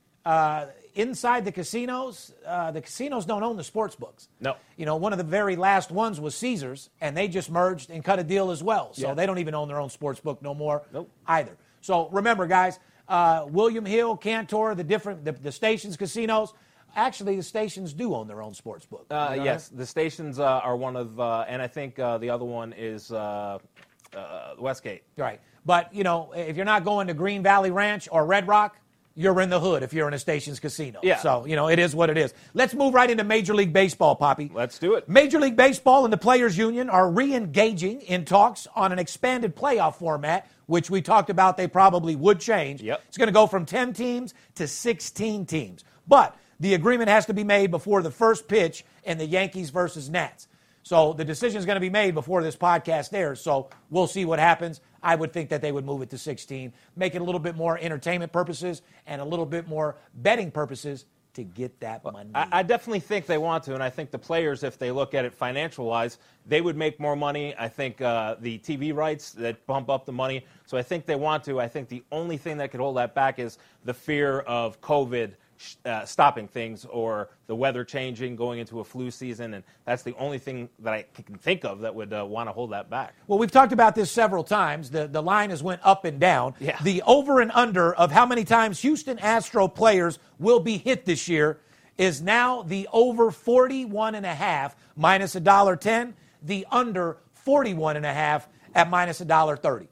Inside 0.96 1.46
the 1.46 1.52
casinos, 1.52 2.34
uh, 2.46 2.72
the 2.72 2.82
casinos 2.82 3.26
don't 3.26 3.44
own 3.44 3.58
the 3.58 3.64
sports 3.64 3.96
books. 3.96 4.28
No. 4.40 4.56
You 4.76 4.86
know, 4.86 4.96
one 4.96 5.14
of 5.14 5.18
the 5.18 5.24
very 5.24 5.56
last 5.56 5.92
ones 5.92 6.20
was 6.20 6.36
Caesars, 6.36 6.90
and 7.00 7.16
they 7.16 7.28
just 7.28 7.50
merged 7.50 7.90
and 7.90 8.04
cut 8.04 8.20
a 8.20 8.24
deal 8.24 8.52
as 8.52 8.64
well. 8.64 8.94
So 8.94 9.08
Yeah. 9.10 9.14
they 9.14 9.26
don't 9.26 9.38
even 9.38 9.54
own 9.56 9.68
their 9.68 9.80
own 9.80 9.90
sports 9.90 10.20
book 10.20 10.42
no 10.42 10.54
more 10.54 10.84
Nope. 10.92 11.10
either. 11.28 11.56
So 11.82 12.10
remember, 12.10 12.48
guys, 12.48 12.80
uh, 13.08 13.46
William 13.50 13.86
Hill, 13.86 14.18
Cantor, 14.18 14.76
the 14.76 14.84
different 14.84 15.24
the, 15.26 15.32
the 15.34 15.52
stations, 15.52 15.96
casinos. 15.96 16.54
Actually, 16.96 17.36
the 17.36 17.44
stations 17.44 17.94
do 17.94 18.16
own 18.16 18.28
their 18.28 18.42
own 18.42 18.54
sports 18.56 18.86
book. 18.86 19.06
Uh, 19.12 19.30
You 19.32 19.38
know 19.38 19.44
yes, 19.44 19.70
the 19.70 19.86
stations 19.86 20.40
uh, 20.40 20.44
are 20.64 20.76
one 20.76 20.96
of, 20.96 21.20
uh, 21.20 21.46
and 21.48 21.62
I 21.62 21.68
think 21.68 22.00
uh, 22.00 22.18
the 22.18 22.32
other 22.32 22.46
one 22.46 22.74
is 22.74 23.12
uh, 23.12 23.60
uh, 24.16 24.54
Westgate. 24.58 25.04
Right. 25.16 25.40
But, 25.66 25.94
you 25.94 26.04
know, 26.04 26.32
if 26.36 26.56
you're 26.56 26.66
not 26.66 26.84
going 26.84 27.08
to 27.08 27.14
Green 27.14 27.44
Valley 27.44 27.70
Ranch 27.70 28.10
or 28.12 28.26
Red 28.26 28.48
Rock, 28.48 28.76
you're 29.20 29.42
in 29.42 29.50
the 29.50 29.60
hood 29.60 29.84
if 29.84 29.92
you're 29.92 30.08
in 30.08 30.14
a 30.14 30.20
Stations 30.20 30.62
casino. 30.62 31.02
Yeah. 31.04 31.18
So, 31.18 31.46
you 31.46 31.58
know, 31.58 31.68
it 31.68 31.78
is 31.78 31.94
what 31.94 32.10
it 32.10 32.18
is. 32.18 32.34
Let's 32.54 32.74
move 32.74 32.94
right 32.94 33.10
into 33.10 33.26
Major 33.26 33.54
League 33.54 33.74
Baseball, 33.74 34.16
Poppy. 34.16 34.50
Let's 34.54 34.80
do 34.80 34.94
it. 34.96 35.10
Major 35.10 35.42
League 35.42 35.58
Baseball 35.58 36.06
and 36.06 36.14
the 36.14 36.18
Players 36.18 36.58
Union 36.58 36.90
are 36.90 37.12
re 37.12 37.36
engaging 37.36 38.00
in 38.02 38.24
talks 38.24 38.66
on 38.78 38.94
an 38.94 38.98
expanded 38.98 39.58
playoff 39.58 39.96
format, 39.96 40.50
which 40.68 40.90
we 40.90 41.02
talked 41.02 41.30
about 41.30 41.58
they 41.58 41.68
probably 41.68 42.16
would 42.16 42.40
change. 42.40 42.82
Yep. 42.82 43.04
It's 43.10 43.18
going 43.18 43.28
to 43.28 43.34
go 43.34 43.46
from 43.46 43.66
10 43.66 43.92
teams 43.92 44.34
to 44.56 44.70
16 44.70 45.46
teams. 45.46 45.84
But 46.08 46.34
the 46.62 46.74
agreement 46.74 47.10
has 47.10 47.26
to 47.26 47.34
be 47.34 47.44
made 47.44 47.72
before 47.72 48.02
the 48.02 48.12
first 48.12 48.48
pitch 48.48 48.86
in 49.04 49.18
the 49.18 49.26
Yankees 49.26 49.70
versus 49.70 50.10
Nats. 50.10 50.48
So 50.84 51.12
the 51.12 51.26
decision 51.26 51.60
is 51.60 51.66
going 51.66 51.76
to 51.76 51.82
be 51.82 51.90
made 51.90 52.14
before 52.14 52.42
this 52.42 52.56
podcast 52.56 53.14
airs. 53.14 53.42
So 53.42 53.70
we'll 53.90 54.08
see 54.08 54.24
what 54.24 54.40
happens. 54.40 54.80
I 55.02 55.16
would 55.16 55.34
think 55.34 55.50
that 55.50 55.62
they 55.62 55.72
would 55.72 55.86
move 55.86 56.02
it 56.02 56.10
to 56.12 56.18
16, 56.18 56.74
make 56.96 57.16
it 57.16 57.22
a 57.22 57.24
little 57.24 57.40
bit 57.40 57.56
more 57.56 57.78
entertainment 57.78 58.32
purposes 58.32 58.82
and 59.08 59.22
a 59.22 59.26
little 59.26 59.46
bit 59.46 59.68
more 59.68 59.96
betting 60.14 60.52
purposes 60.52 61.06
to 61.34 61.44
get 61.44 61.80
that 61.80 62.04
money. 62.04 62.32
I, 62.34 62.48
I, 62.52 62.64
definitely 62.64 63.00
think 63.02 63.26
they 63.26 63.38
want 63.38 63.64
to, 63.66 63.74
and 63.74 63.84
I 63.84 63.90
think 63.90 64.12
the 64.12 64.18
players, 64.18 64.64
if 64.64 64.78
they 64.78 64.92
look 64.92 65.14
at 65.14 65.26
it 65.26 65.34
financial 65.34 65.86
wise, 65.86 66.18
they 66.46 66.60
would 66.60 66.76
make 66.76 67.00
more 67.00 67.16
money. 67.16 67.56
I 67.58 67.68
think 67.68 68.02
uh, 68.02 68.36
the 68.40 68.58
TV 68.60 68.94
rights 68.94 69.32
that 69.34 69.66
bump 69.68 69.90
up 69.90 70.06
the 70.06 70.12
money, 70.12 70.46
so 70.66 70.78
I 70.78 70.82
think 70.82 71.06
they 71.06 71.16
want 71.16 71.44
to. 71.46 71.60
I 71.60 71.68
think 71.68 71.88
the 71.88 72.04
only 72.12 72.38
thing 72.38 72.58
that 72.58 72.72
could 72.72 72.80
hold 72.80 72.98
that 72.98 73.14
back 73.14 73.40
is 73.40 73.58
the 73.86 73.94
fear 73.94 74.40
of 74.42 74.82
COVID 74.82 75.34
uh, 75.86 76.06
stopping 76.06 76.48
things 76.48 76.86
or 76.86 77.30
the 77.48 77.56
weather 77.56 77.84
changing, 77.84 78.36
going 78.36 78.60
into 78.60 78.80
a 78.80 78.84
flu 78.84 79.12
season, 79.12 79.54
and 79.54 79.64
that's 79.86 80.04
the 80.04 80.16
only 80.18 80.38
thing 80.38 80.70
that 80.80 80.94
I 80.94 81.06
can 81.14 81.38
think 81.38 81.66
of 81.66 81.82
that 81.82 81.94
would 81.94 82.14
uh, 82.14 82.26
want 82.26 82.48
to 82.48 82.54
hold 82.54 82.72
that 82.72 82.90
back. 82.90 83.14
Well, 83.28 83.40
we've 83.40 83.52
talked 83.52 83.74
about 83.74 83.96
this 83.96 84.12
several 84.12 84.44
times. 84.44 84.90
The 84.90 85.08
the 85.08 85.22
line 85.22 85.50
has 85.50 85.62
went 85.62 85.82
up 85.84 86.06
and 86.06 86.20
down. 86.20 86.54
Yeah. 86.60 86.80
The 86.84 87.02
over 87.04 87.42
and 87.42 87.52
under 87.54 87.94
of 87.94 88.12
how 88.12 88.26
many 88.26 88.44
times 88.44 88.80
Houston 88.82 89.20
Astro 89.20 89.68
players 89.68 90.20
will 90.40 90.60
be 90.60 90.78
hit 90.78 91.06
this 91.06 91.28
year 91.28 91.60
is 91.98 92.22
now 92.22 92.64
the 92.64 92.88
over 92.94 93.30
41 93.30 94.16
and 94.16 94.26
a 94.26 94.34
half 94.34 94.76
minus 94.96 95.36
a 95.36 95.40
dollar 95.40 95.76
10, 95.76 96.16
the 96.42 96.66
under 96.72 97.18
41 97.34 97.98
and 97.98 98.06
a 98.06 98.14
half 98.14 98.48
at 98.74 98.90
minus 98.90 99.20
a 99.22 99.26
dollar 99.26 99.58
30. 99.58 99.88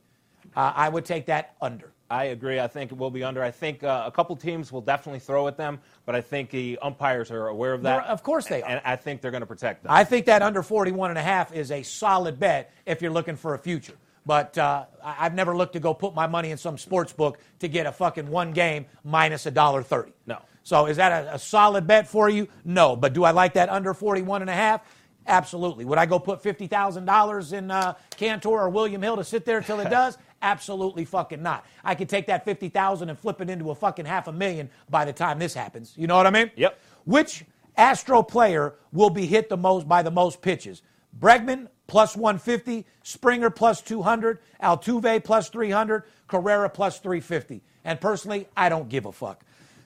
Uh, 0.55 0.73
I 0.75 0.89
would 0.89 1.05
take 1.05 1.25
that 1.27 1.55
under. 1.61 1.91
I 2.09 2.25
agree. 2.25 2.59
I 2.59 2.67
think 2.67 2.91
it 2.91 2.97
will 2.97 3.11
be 3.11 3.23
under. 3.23 3.43
I 3.43 3.51
think 3.51 3.83
uh, 3.83 4.03
a 4.05 4.11
couple 4.11 4.35
teams 4.35 4.71
will 4.71 4.81
definitely 4.81 5.19
throw 5.19 5.47
at 5.47 5.57
them, 5.57 5.79
but 6.05 6.15
I 6.15 6.21
think 6.21 6.49
the 6.51 6.79
umpires 6.81 7.31
are 7.31 7.47
aware 7.47 7.73
of 7.73 7.83
that. 7.83 8.03
They're, 8.03 8.11
of 8.11 8.23
course 8.23 8.47
they 8.47 8.61
are. 8.63 8.69
And 8.69 8.81
I 8.85 8.95
think 8.95 9.21
they're 9.21 9.31
going 9.31 9.41
to 9.41 9.47
protect 9.47 9.83
them. 9.83 9.91
I 9.91 10.03
think 10.03 10.25
that 10.27 10.41
under 10.41 10.63
41 10.63 11.09
and 11.09 11.19
a 11.19 11.21
half 11.21 11.53
is 11.53 11.71
a 11.71 11.83
solid 11.83 12.39
bet 12.39 12.73
if 12.85 13.01
you're 13.01 13.11
looking 13.11 13.35
for 13.35 13.55
a 13.55 13.59
future. 13.59 13.95
But 14.25 14.57
uh, 14.57 14.85
I've 15.03 15.33
never 15.33 15.55
looked 15.55 15.73
to 15.73 15.79
go 15.79 15.93
put 15.93 16.13
my 16.13 16.27
money 16.27 16.51
in 16.51 16.57
some 16.57 16.77
sports 16.77 17.13
book 17.13 17.39
to 17.59 17.67
get 17.67 17.85
a 17.85 17.91
fucking 17.91 18.29
one 18.29 18.51
game 18.51 18.85
minus 19.03 19.45
a 19.45 19.51
dollar 19.51 19.83
thirty. 19.83 20.11
No. 20.25 20.41
So 20.63 20.87
is 20.87 20.97
that 20.97 21.27
a, 21.27 21.35
a 21.35 21.39
solid 21.39 21.87
bet 21.87 22.09
for 22.09 22.27
you? 22.29 22.49
No. 22.65 22.97
But 22.97 23.13
do 23.13 23.23
I 23.23 23.31
like 23.31 23.53
that 23.53 23.69
under 23.69 23.93
41 23.93 24.41
and 24.41 24.49
a 24.49 24.53
half? 24.53 24.81
Absolutely. 25.25 25.85
Would 25.85 25.97
I 25.97 26.05
go 26.05 26.19
put 26.19 26.43
$50,000 26.43 27.53
in 27.53 27.71
uh, 27.71 27.93
Cantor 28.17 28.49
or 28.49 28.69
William 28.69 29.01
Hill 29.01 29.15
to 29.15 29.23
sit 29.23 29.45
there 29.45 29.59
until 29.59 29.79
it 29.79 29.89
does? 29.89 30.17
Absolutely 30.41 31.05
fucking 31.05 31.41
not. 31.41 31.65
I 31.83 31.95
could 31.95 32.09
take 32.09 32.27
that 32.27 32.45
50,000 32.45 33.09
and 33.09 33.17
flip 33.17 33.41
it 33.41 33.49
into 33.49 33.71
a 33.71 33.75
fucking 33.75 34.05
half 34.05 34.27
a 34.27 34.31
million 34.31 34.69
by 34.89 35.05
the 35.05 35.13
time 35.13 35.39
this 35.39 35.53
happens. 35.53 35.93
You 35.95 36.07
know 36.07 36.15
what 36.15 36.27
I 36.27 36.31
mean? 36.31 36.51
Yep. 36.55 36.79
Which 37.05 37.43
Astro 37.75 38.23
player 38.23 38.75
will 38.91 39.09
be 39.09 39.25
hit 39.25 39.49
the 39.49 39.57
most 39.57 39.87
by 39.87 40.03
the 40.03 40.11
most 40.11 40.41
pitches? 40.41 40.81
Bregman 41.19 41.67
plus 41.87 42.15
150, 42.15 42.85
Springer 43.03 43.49
plus 43.49 43.81
200, 43.81 44.39
Altuve 44.61 45.23
plus 45.23 45.49
300, 45.49 46.03
Correa 46.27 46.69
plus 46.69 46.99
350. 46.99 47.61
And 47.83 47.99
personally, 47.99 48.47
I 48.55 48.69
don't 48.69 48.89
give 48.89 49.05
a 49.05 49.11
fuck. 49.11 49.43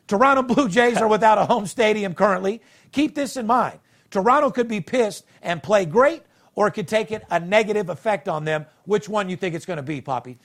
Toronto 0.07 0.41
Blue 0.41 0.67
Jays 0.67 0.97
are 0.97 1.07
without 1.09 1.37
a 1.37 1.45
home 1.45 1.67
stadium 1.67 2.13
currently. 2.13 2.61
Keep 2.91 3.15
this 3.15 3.37
in 3.37 3.47
mind. 3.47 3.79
Toronto 4.09 4.49
could 4.49 4.67
be 4.67 4.81
pissed 4.81 5.23
and 5.41 5.63
play 5.63 5.85
great, 5.85 6.23
or 6.55 6.67
it 6.67 6.71
could 6.71 6.87
take 6.87 7.11
it 7.11 7.23
a 7.29 7.39
negative 7.39 7.89
effect 7.89 8.27
on 8.27 8.45
them. 8.45 8.65
Which 8.85 9.07
one 9.07 9.29
you 9.29 9.37
think 9.37 9.55
it's 9.55 9.65
going 9.65 9.77
to 9.77 9.83
be, 9.83 10.01
Poppy? 10.01 10.37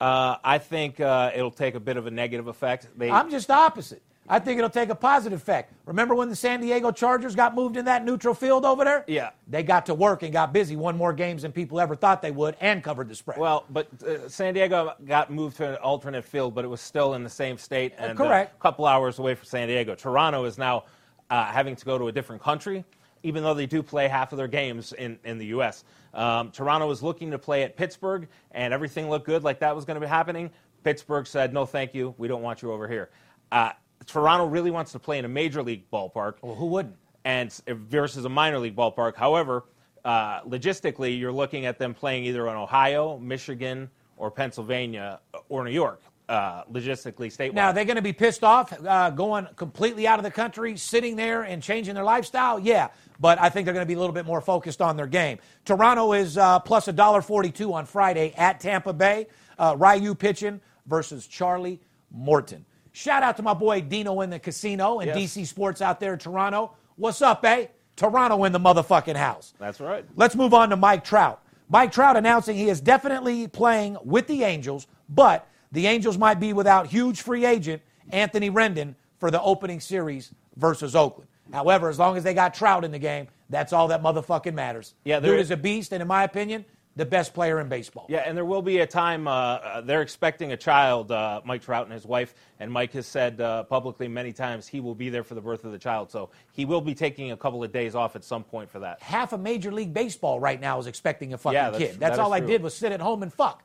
Uh, 0.00 0.36
I 0.44 0.58
think 0.58 1.00
uh, 1.00 1.32
it'll 1.34 1.50
take 1.50 1.74
a 1.74 1.80
bit 1.80 1.96
of 1.96 2.06
a 2.06 2.10
negative 2.10 2.46
effect. 2.46 2.88
They, 2.96 3.10
I'm 3.10 3.30
just 3.30 3.50
opposite. 3.50 4.02
I 4.30 4.38
think 4.38 4.58
it'll 4.58 4.68
take 4.68 4.90
a 4.90 4.94
positive 4.94 5.40
effect. 5.40 5.72
Remember 5.86 6.14
when 6.14 6.28
the 6.28 6.36
San 6.36 6.60
Diego 6.60 6.90
Chargers 6.90 7.34
got 7.34 7.54
moved 7.54 7.78
in 7.78 7.86
that 7.86 8.04
neutral 8.04 8.34
field 8.34 8.66
over 8.66 8.84
there? 8.84 9.04
Yeah. 9.06 9.30
They 9.48 9.62
got 9.62 9.86
to 9.86 9.94
work 9.94 10.22
and 10.22 10.32
got 10.32 10.52
busy, 10.52 10.76
won 10.76 10.98
more 10.98 11.14
games 11.14 11.42
than 11.42 11.52
people 11.52 11.80
ever 11.80 11.96
thought 11.96 12.20
they 12.20 12.30
would, 12.30 12.54
and 12.60 12.84
covered 12.84 13.08
the 13.08 13.14
spread. 13.14 13.38
Well, 13.38 13.64
but 13.70 13.88
uh, 14.02 14.28
San 14.28 14.52
Diego 14.52 14.92
got 15.06 15.32
moved 15.32 15.56
to 15.56 15.70
an 15.70 15.76
alternate 15.76 16.24
field, 16.26 16.54
but 16.54 16.64
it 16.64 16.68
was 16.68 16.82
still 16.82 17.14
in 17.14 17.24
the 17.24 17.30
same 17.30 17.56
state 17.56 17.94
and 17.96 18.20
uh, 18.20 18.22
correct. 18.22 18.54
a 18.54 18.60
couple 18.60 18.84
hours 18.84 19.18
away 19.18 19.34
from 19.34 19.46
San 19.46 19.66
Diego. 19.66 19.94
Toronto 19.94 20.44
is 20.44 20.58
now 20.58 20.84
uh, 21.30 21.46
having 21.46 21.74
to 21.74 21.84
go 21.86 21.96
to 21.96 22.08
a 22.08 22.12
different 22.12 22.42
country 22.42 22.84
even 23.22 23.42
though 23.42 23.54
they 23.54 23.66
do 23.66 23.82
play 23.82 24.08
half 24.08 24.32
of 24.32 24.38
their 24.38 24.48
games 24.48 24.92
in, 24.92 25.18
in 25.24 25.38
the 25.38 25.46
U.S. 25.46 25.84
Um, 26.14 26.50
Toronto 26.50 26.86
was 26.86 27.02
looking 27.02 27.30
to 27.30 27.38
play 27.38 27.62
at 27.62 27.76
Pittsburgh, 27.76 28.28
and 28.52 28.72
everything 28.72 29.08
looked 29.10 29.26
good, 29.26 29.44
like 29.44 29.60
that 29.60 29.74
was 29.74 29.84
going 29.84 29.96
to 29.96 30.00
be 30.00 30.08
happening. 30.08 30.50
Pittsburgh 30.84 31.26
said, 31.26 31.52
no, 31.52 31.66
thank 31.66 31.94
you. 31.94 32.14
We 32.18 32.28
don't 32.28 32.42
want 32.42 32.62
you 32.62 32.72
over 32.72 32.88
here. 32.88 33.10
Uh, 33.50 33.72
Toronto 34.06 34.46
really 34.46 34.70
wants 34.70 34.92
to 34.92 34.98
play 34.98 35.18
in 35.18 35.24
a 35.24 35.28
major 35.28 35.62
league 35.62 35.90
ballpark. 35.90 36.34
Well, 36.42 36.54
who 36.54 36.66
wouldn't? 36.66 36.96
And 37.24 37.52
versus 37.66 38.24
a 38.24 38.28
minor 38.28 38.58
league 38.58 38.76
ballpark. 38.76 39.16
However, 39.16 39.64
uh, 40.04 40.42
logistically, 40.42 41.18
you're 41.18 41.32
looking 41.32 41.66
at 41.66 41.78
them 41.78 41.92
playing 41.92 42.24
either 42.24 42.48
in 42.48 42.56
Ohio, 42.56 43.18
Michigan, 43.18 43.90
or 44.16 44.30
Pennsylvania, 44.30 45.20
or 45.48 45.64
New 45.64 45.70
York 45.70 46.00
uh, 46.28 46.64
logistically 46.64 47.28
statewide. 47.28 47.54
Now, 47.54 47.72
they're 47.72 47.84
going 47.84 47.96
to 47.96 48.02
be 48.02 48.12
pissed 48.12 48.44
off 48.44 48.72
uh, 48.86 49.10
going 49.10 49.46
completely 49.56 50.06
out 50.06 50.18
of 50.18 50.24
the 50.24 50.30
country, 50.30 50.76
sitting 50.76 51.16
there 51.16 51.42
and 51.42 51.62
changing 51.62 51.94
their 51.94 52.04
lifestyle? 52.04 52.58
Yeah, 52.58 52.88
but 53.18 53.40
I 53.40 53.48
think 53.48 53.64
they're 53.64 53.74
going 53.74 53.86
to 53.86 53.88
be 53.88 53.94
a 53.94 53.98
little 53.98 54.14
bit 54.14 54.26
more 54.26 54.40
focused 54.40 54.82
on 54.82 54.96
their 54.96 55.06
game. 55.06 55.38
Toronto 55.64 56.12
is 56.12 56.36
uh, 56.36 56.58
plus 56.60 56.86
$1.42 56.86 57.72
on 57.72 57.86
Friday 57.86 58.34
at 58.36 58.60
Tampa 58.60 58.92
Bay. 58.92 59.26
Uh, 59.58 59.74
Ryu 59.78 60.14
pitching 60.14 60.60
versus 60.86 61.26
Charlie 61.26 61.80
Morton. 62.10 62.64
Shout 62.92 63.22
out 63.22 63.36
to 63.36 63.42
my 63.42 63.54
boy 63.54 63.80
Dino 63.80 64.20
in 64.20 64.30
the 64.30 64.38
casino 64.38 65.00
and 65.00 65.08
yes. 65.08 65.36
DC 65.36 65.46
Sports 65.46 65.80
out 65.80 66.00
there 66.00 66.14
in 66.14 66.18
Toronto. 66.18 66.74
What's 66.96 67.22
up, 67.22 67.44
eh? 67.44 67.66
Toronto 67.96 68.44
in 68.44 68.52
the 68.52 68.60
motherfucking 68.60 69.16
house. 69.16 69.54
That's 69.58 69.80
right. 69.80 70.04
Let's 70.16 70.36
move 70.36 70.54
on 70.54 70.70
to 70.70 70.76
Mike 70.76 71.04
Trout. 71.04 71.42
Mike 71.68 71.92
Trout 71.92 72.16
announcing 72.16 72.56
he 72.56 72.68
is 72.68 72.80
definitely 72.80 73.46
playing 73.48 73.98
with 74.04 74.26
the 74.26 74.42
Angels, 74.44 74.86
but 75.08 75.46
the 75.72 75.86
Angels 75.86 76.18
might 76.18 76.40
be 76.40 76.52
without 76.52 76.86
huge 76.86 77.22
free 77.22 77.44
agent 77.44 77.82
Anthony 78.10 78.50
Rendon 78.50 78.94
for 79.18 79.30
the 79.30 79.40
opening 79.42 79.80
series 79.80 80.32
versus 80.56 80.94
Oakland. 80.96 81.28
However, 81.52 81.88
as 81.88 81.98
long 81.98 82.16
as 82.16 82.24
they 82.24 82.34
got 82.34 82.54
Trout 82.54 82.84
in 82.84 82.90
the 82.90 82.98
game, 82.98 83.28
that's 83.48 83.72
all 83.72 83.88
that 83.88 84.02
motherfucking 84.02 84.54
matters. 84.54 84.94
Yeah, 85.04 85.20
dude 85.20 85.40
is 85.40 85.50
a 85.50 85.56
beast, 85.56 85.92
and 85.92 86.02
in 86.02 86.08
my 86.08 86.24
opinion, 86.24 86.64
the 86.96 87.06
best 87.06 87.32
player 87.32 87.60
in 87.60 87.68
baseball. 87.68 88.06
Yeah, 88.08 88.24
and 88.26 88.36
there 88.36 88.44
will 88.44 88.60
be 88.60 88.78
a 88.78 88.86
time 88.86 89.28
uh, 89.28 89.30
uh, 89.30 89.80
they're 89.80 90.02
expecting 90.02 90.52
a 90.52 90.56
child, 90.56 91.12
uh, 91.12 91.40
Mike 91.44 91.62
Trout 91.62 91.84
and 91.84 91.92
his 91.92 92.04
wife, 92.04 92.34
and 92.58 92.70
Mike 92.70 92.92
has 92.92 93.06
said 93.06 93.40
uh, 93.40 93.62
publicly 93.62 94.08
many 94.08 94.32
times 94.32 94.66
he 94.66 94.80
will 94.80 94.96
be 94.96 95.08
there 95.08 95.22
for 95.22 95.36
the 95.36 95.40
birth 95.40 95.64
of 95.64 95.70
the 95.70 95.78
child. 95.78 96.10
So 96.10 96.30
he 96.52 96.64
will 96.64 96.80
be 96.80 96.94
taking 96.94 97.30
a 97.30 97.36
couple 97.36 97.62
of 97.62 97.72
days 97.72 97.94
off 97.94 98.16
at 98.16 98.24
some 98.24 98.42
point 98.42 98.68
for 98.68 98.80
that. 98.80 99.00
Half 99.00 99.32
of 99.32 99.40
Major 99.40 99.70
League 99.70 99.94
Baseball 99.94 100.40
right 100.40 100.60
now 100.60 100.78
is 100.80 100.88
expecting 100.88 101.32
a 101.34 101.38
fucking 101.38 101.54
yeah, 101.54 101.70
kid. 101.70 102.00
That's 102.00 102.16
that 102.16 102.22
all 102.22 102.32
I 102.32 102.40
did 102.40 102.62
was 102.62 102.74
sit 102.74 102.90
at 102.90 103.00
home 103.00 103.22
and 103.22 103.32
fuck 103.32 103.62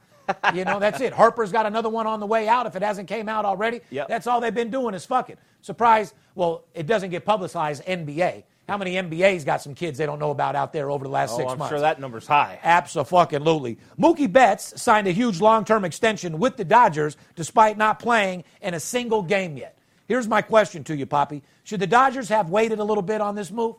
you 0.54 0.66
know, 0.66 0.80
that's 0.80 1.02
it. 1.02 1.14
Harper's 1.14 1.52
got 1.52 1.66
another 1.66 1.90
one 1.90 2.08
on 2.08 2.20
the 2.20 2.26
way 2.26 2.48
out. 2.48 2.66
If 2.66 2.76
it 2.76 2.82
hasn't 2.82 3.08
came 3.08 3.30
out 3.30 3.46
already, 3.46 3.82
yep. 3.90 4.08
that's 4.08 4.28
all 4.28 4.42
they've 4.42 4.54
been 4.54 4.72
doing 4.72 4.94
is 4.94 5.06
fucking. 5.06 5.38
Surprise. 5.62 6.14
Well, 6.36 6.64
it 6.74 6.88
doesn't 6.88 7.10
get 7.10 7.26
publicized. 7.26 7.86
NBA. 7.86 8.44
How 8.68 8.78
many 8.78 8.94
NBA's 8.94 9.44
got 9.44 9.62
some 9.62 9.76
kids 9.76 9.98
they 9.98 10.06
don't 10.06 10.20
know 10.20 10.32
about 10.32 10.56
out 10.56 10.72
there 10.72 10.90
over 10.90 11.04
the 11.04 11.12
last 11.12 11.34
oh, 11.34 11.38
six 11.38 11.52
I'm 11.52 11.58
months? 11.58 11.72
sure 11.72 11.82
that 11.82 12.00
number's 12.00 12.26
high. 12.26 12.60
Absolutely. 12.64 13.78
Mookie 14.00 14.32
Betts 14.32 14.82
signed 14.82 15.06
a 15.08 15.12
huge 15.12 15.42
long-term 15.42 15.84
extension 15.84 16.40
with 16.40 16.56
the 16.56 16.64
Dodgers 16.64 17.18
despite 17.36 17.78
not 17.78 18.00
playing 18.00 18.46
in 18.62 18.74
a 18.74 18.80
single 18.80 19.22
game 19.22 19.58
yet. 19.58 19.78
Here's 20.08 20.28
my 20.28 20.42
question 20.42 20.84
to 20.86 20.96
you, 20.96 21.06
Poppy. 21.06 21.44
Should 21.64 21.82
the 21.82 21.88
Dodgers 21.88 22.30
have 22.30 22.50
waited 22.50 22.80
a 22.80 22.84
little 22.84 23.02
bit 23.02 23.20
on 23.20 23.36
this 23.36 23.52
move? 23.52 23.76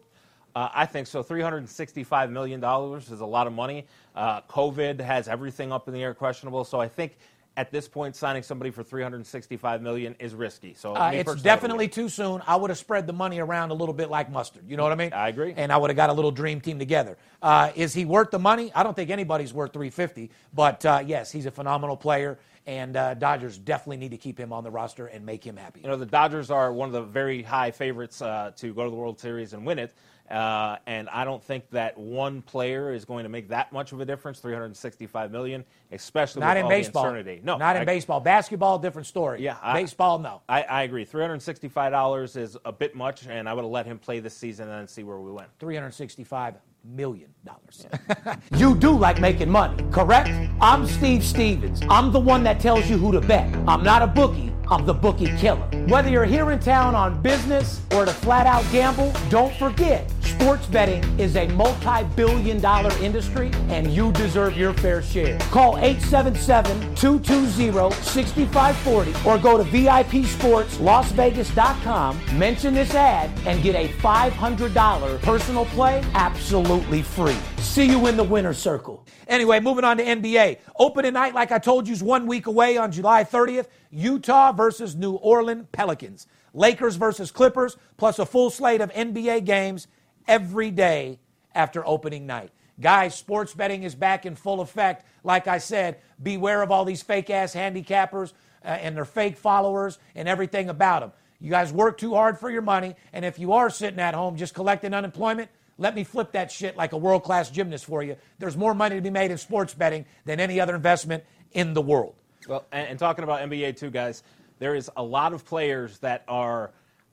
Uh, 0.55 0.69
I 0.73 0.87
think 0.87 1.07
so. 1.07 1.23
$365 1.23 2.31
million 2.31 2.63
is 2.63 3.21
a 3.21 3.27
lot 3.27 3.47
of 3.47 3.53
money. 3.53 3.87
Uh, 4.15 4.41
COVID 4.43 5.01
has 5.01 5.27
everything 5.27 5.73
up 5.73 5.89
in 5.89 5.95
the 5.95 6.03
air 6.03 6.15
questionable. 6.15 6.65
So 6.65 6.81
I 6.81 6.89
think 6.89 7.17
at 7.57 7.71
this 7.71 7.87
point, 7.87 8.17
signing 8.17 8.43
somebody 8.43 8.71
for 8.71 8.83
365 8.83 9.81
million 9.81 10.17
is 10.19 10.35
risky. 10.35 10.75
So 10.75 10.95
uh, 10.95 11.11
it's 11.15 11.37
definitely 11.37 11.89
too 11.89 12.09
soon. 12.09 12.43
I 12.47 12.57
would 12.57 12.71
have 12.71 12.79
spread 12.79 13.07
the 13.07 13.13
money 13.13 13.39
around 13.39 13.71
a 13.71 13.75
little 13.75 13.95
bit 13.95 14.11
like 14.11 14.31
mustard. 14.31 14.65
You 14.69 14.77
know 14.77 14.83
what 14.83 14.93
I 14.93 14.97
mean? 14.97 15.13
I 15.13 15.29
agree. 15.29 15.55
And 15.57 15.73
I 15.73 15.77
would 15.77 15.91
have 15.91 15.97
got 15.97 16.11
a 16.11 16.13
little 16.13 16.33
dream 16.33 16.61
team 16.61 16.79
together. 16.79 17.17
Uh, 17.43 17.71
is 17.75 17.95
he 17.95 18.05
worth 18.05 18.31
the 18.31 18.39
money? 18.39 18.73
I 18.75 18.83
don't 18.83 18.95
think 18.95 19.11
anybody's 19.11 19.53
worth 19.53 19.73
350. 19.73 20.31
But 20.53 20.85
uh, 20.85 21.03
yes, 21.07 21.31
he's 21.31 21.47
a 21.47 21.51
phenomenal 21.51 21.97
player, 21.97 22.39
and 22.67 22.97
uh, 22.97 23.15
Dodgers 23.15 23.57
definitely 23.57 23.99
need 23.99 24.11
to 24.11 24.19
keep 24.19 24.39
him 24.39 24.53
on 24.53 24.65
the 24.65 24.71
roster 24.71 25.07
and 25.07 25.25
make 25.25 25.45
him 25.45 25.57
happy. 25.57 25.81
You 25.81 25.89
know, 25.89 25.97
the 25.97 26.07
Dodgers 26.07 26.51
are 26.51 26.73
one 26.73 26.89
of 26.89 26.93
the 26.93 27.03
very 27.03 27.43
high 27.43 27.71
favorites 27.71 28.21
uh, 28.21 28.51
to 28.57 28.75
go 28.75 28.85
to 28.85 28.91
the 28.91 28.97
World 28.97 29.21
Series 29.21 29.53
and 29.53 29.65
win 29.65 29.79
it. 29.79 29.95
Uh, 30.31 30.77
and 30.87 31.09
I 31.11 31.25
don't 31.25 31.43
think 31.43 31.69
that 31.71 31.99
one 31.99 32.41
player 32.41 32.95
is 32.95 33.05
going 33.05 33.25
to 33.25 33.29
make 33.29 33.49
that 33.49 33.73
much 33.73 33.93
of 33.93 34.01
a 34.01 34.07
difference. 34.07 34.41
365 34.41 35.31
million, 35.31 35.65
especially 35.93 36.41
not 36.41 36.57
in 36.57 36.67
baseball. 36.67 37.13
No, 37.13 37.59
not 37.59 37.77
in 37.77 37.83
I, 37.83 37.85
baseball. 37.85 38.21
Basketball, 38.21 38.79
different 38.79 39.07
story. 39.07 39.43
Yeah, 39.43 39.59
I, 39.63 39.83
baseball, 39.83 40.19
no. 40.19 40.41
I, 40.49 40.63
I 40.63 40.83
agree. 40.85 41.05
365 41.05 41.93
dollars 41.93 42.37
is 42.37 42.57
a 42.65 42.73
bit 42.73 42.95
much, 42.95 43.27
and 43.27 43.49
I 43.49 43.53
would 43.53 43.65
have 43.65 43.71
let 43.71 43.85
him 43.85 43.99
play 43.99 44.21
this 44.21 44.35
season 44.35 44.69
and 44.69 44.81
then 44.81 44.89
see 44.89 45.03
where 45.03 45.19
we 45.19 45.31
went. 45.31 45.49
365 45.59 46.55
million 46.85 47.33
dollars. 47.45 47.87
you 48.57 48.75
do 48.75 48.91
like 48.91 49.21
making 49.21 49.51
money, 49.51 49.85
correct? 49.91 50.31
I'm 50.61 50.87
Steve 50.87 51.25
Stevens. 51.25 51.83
I'm 51.89 52.13
the 52.13 52.21
one 52.21 52.43
that 52.45 52.61
tells 52.61 52.89
you 52.89 52.97
who 52.97 53.13
to 53.13 53.21
bet. 53.21 53.55
I'm 53.67 53.83
not 53.83 54.03
a 54.03 54.07
bookie. 54.07 54.53
I'm 54.71 54.87
the 54.87 54.95
bookie 54.95 55.35
killer. 55.37 55.67
Whether 55.89 56.09
you're 56.09 56.25
here 56.25 56.51
in 56.51 56.59
town 56.59 56.95
on 56.95 57.21
business 57.21 57.83
or 57.95 58.07
to 58.07 58.13
flat 58.13 58.47
out 58.47 58.65
gamble, 58.73 59.13
don't 59.29 59.55
forget 59.57 60.11
Sports 60.35 60.67
betting 60.67 61.03
is 61.19 61.37
a 61.37 61.47
multi 61.49 62.05
billion 62.17 62.61
dollar 62.61 62.91
industry, 62.99 63.51
and 63.69 63.91
you 63.93 64.11
deserve 64.13 64.57
your 64.57 64.73
fair 64.75 65.01
share. 65.01 65.39
Call 65.51 65.79
877 65.79 66.97
220 66.97 67.95
6540 68.03 69.29
or 69.29 69.39
go 69.39 69.57
to 69.57 69.63
VIPSportsLasVegas.com, 69.71 72.39
mention 72.39 72.75
this 72.75 72.93
ad, 72.95 73.31
and 73.47 73.63
get 73.63 73.77
a 73.77 73.87
$500 74.01 75.23
personal 75.23 75.65
play 75.67 76.03
absolutely 76.15 77.03
free. 77.03 77.39
See 77.59 77.87
you 77.87 78.09
in 78.09 78.17
the 78.17 78.25
winner's 78.25 78.59
circle. 78.59 79.07
Anyway, 79.29 79.61
moving 79.61 79.85
on 79.85 79.99
to 79.99 80.05
NBA. 80.05 80.59
Opening 80.79 81.13
night, 81.13 81.35
like 81.35 81.53
I 81.53 81.61
told 81.61 81.87
you, 81.87 81.95
is 81.95 82.03
one 82.03 82.27
week 82.27 82.47
away 82.47 82.77
on 82.77 82.91
July 82.91 83.23
30th. 83.23 83.69
Utah 83.91 84.51
versus 84.51 84.97
New 84.97 85.13
Orleans 85.15 85.67
Pelicans. 85.71 86.27
Lakers 86.53 86.97
versus 86.97 87.31
Clippers, 87.31 87.77
plus 87.97 88.19
a 88.19 88.27
full 88.27 88.51
slate 88.51 88.81
of 88.81 88.93
NBA 88.93 89.45
games 89.45 89.87
every 90.27 90.71
day 90.71 91.19
after 91.55 91.87
opening 91.87 92.27
night. 92.27 92.51
Guys, 92.81 93.15
sports 93.15 93.55
betting 93.55 93.85
is 93.85 93.95
back 93.95 94.27
in 94.27 94.35
full 94.35 94.61
effect. 94.61 95.07
Like 95.23 95.47
I 95.47 95.59
said, 95.59 95.99
beware 96.23 96.63
of 96.63 96.71
all 96.71 96.85
these 96.85 97.03
fake 97.03 97.31
ass 97.31 97.55
handicappers 97.55 98.33
uh, 98.65 98.69
and 98.69 98.97
their 98.97 99.05
fake 99.05 99.37
followers 99.37 99.99
and 100.15 100.29
everything 100.29 100.69
about 100.69 101.01
them. 101.01 101.13
You 101.41 101.51
guys 101.51 101.73
work 101.73 101.99
too 101.99 102.15
hard 102.15 102.39
for 102.39 102.51
your 102.51 102.63
money, 102.63 102.95
and 103.13 103.25
if 103.25 103.39
you 103.39 103.53
are 103.53 103.71
sitting 103.71 104.01
at 104.01 104.15
home 104.15 104.37
just 104.37 104.55
collecting 104.55 104.95
unemployment, 104.95 105.51
let 105.79 105.95
me 105.95 106.05
flip 106.05 106.33
that 106.33 106.51
shit 106.51 106.77
like 106.77 106.93
a 106.93 106.97
world 106.97 107.23
class 107.23 107.51
gymnast 107.51 107.85
for 107.85 108.03
you. 108.03 108.17
There's 108.39 108.57
more 108.57 108.75
money 108.75 108.97
to 108.97 109.03
be 109.03 109.11
made 109.11 109.31
in 109.31 109.39
sports 109.39 109.75
betting 109.75 110.07
than 110.25 110.41
any 110.41 110.61
other 110.61 110.75
investment 110.75 111.25
in 111.53 111.75
the 111.75 111.83
world. 111.83 112.15
Well, 112.49 112.65
and, 112.73 112.89
and 112.89 112.99
talking 112.99 113.25
about 113.25 113.41
NBA 113.49 113.77
too, 113.77 113.91
guys, 113.91 114.23
there 114.59 114.75
is 114.75 114.91
a 114.97 115.03
lot 115.03 115.33
of 115.33 115.45
players 115.45 115.99
that 115.99 116.25
are 116.29 116.71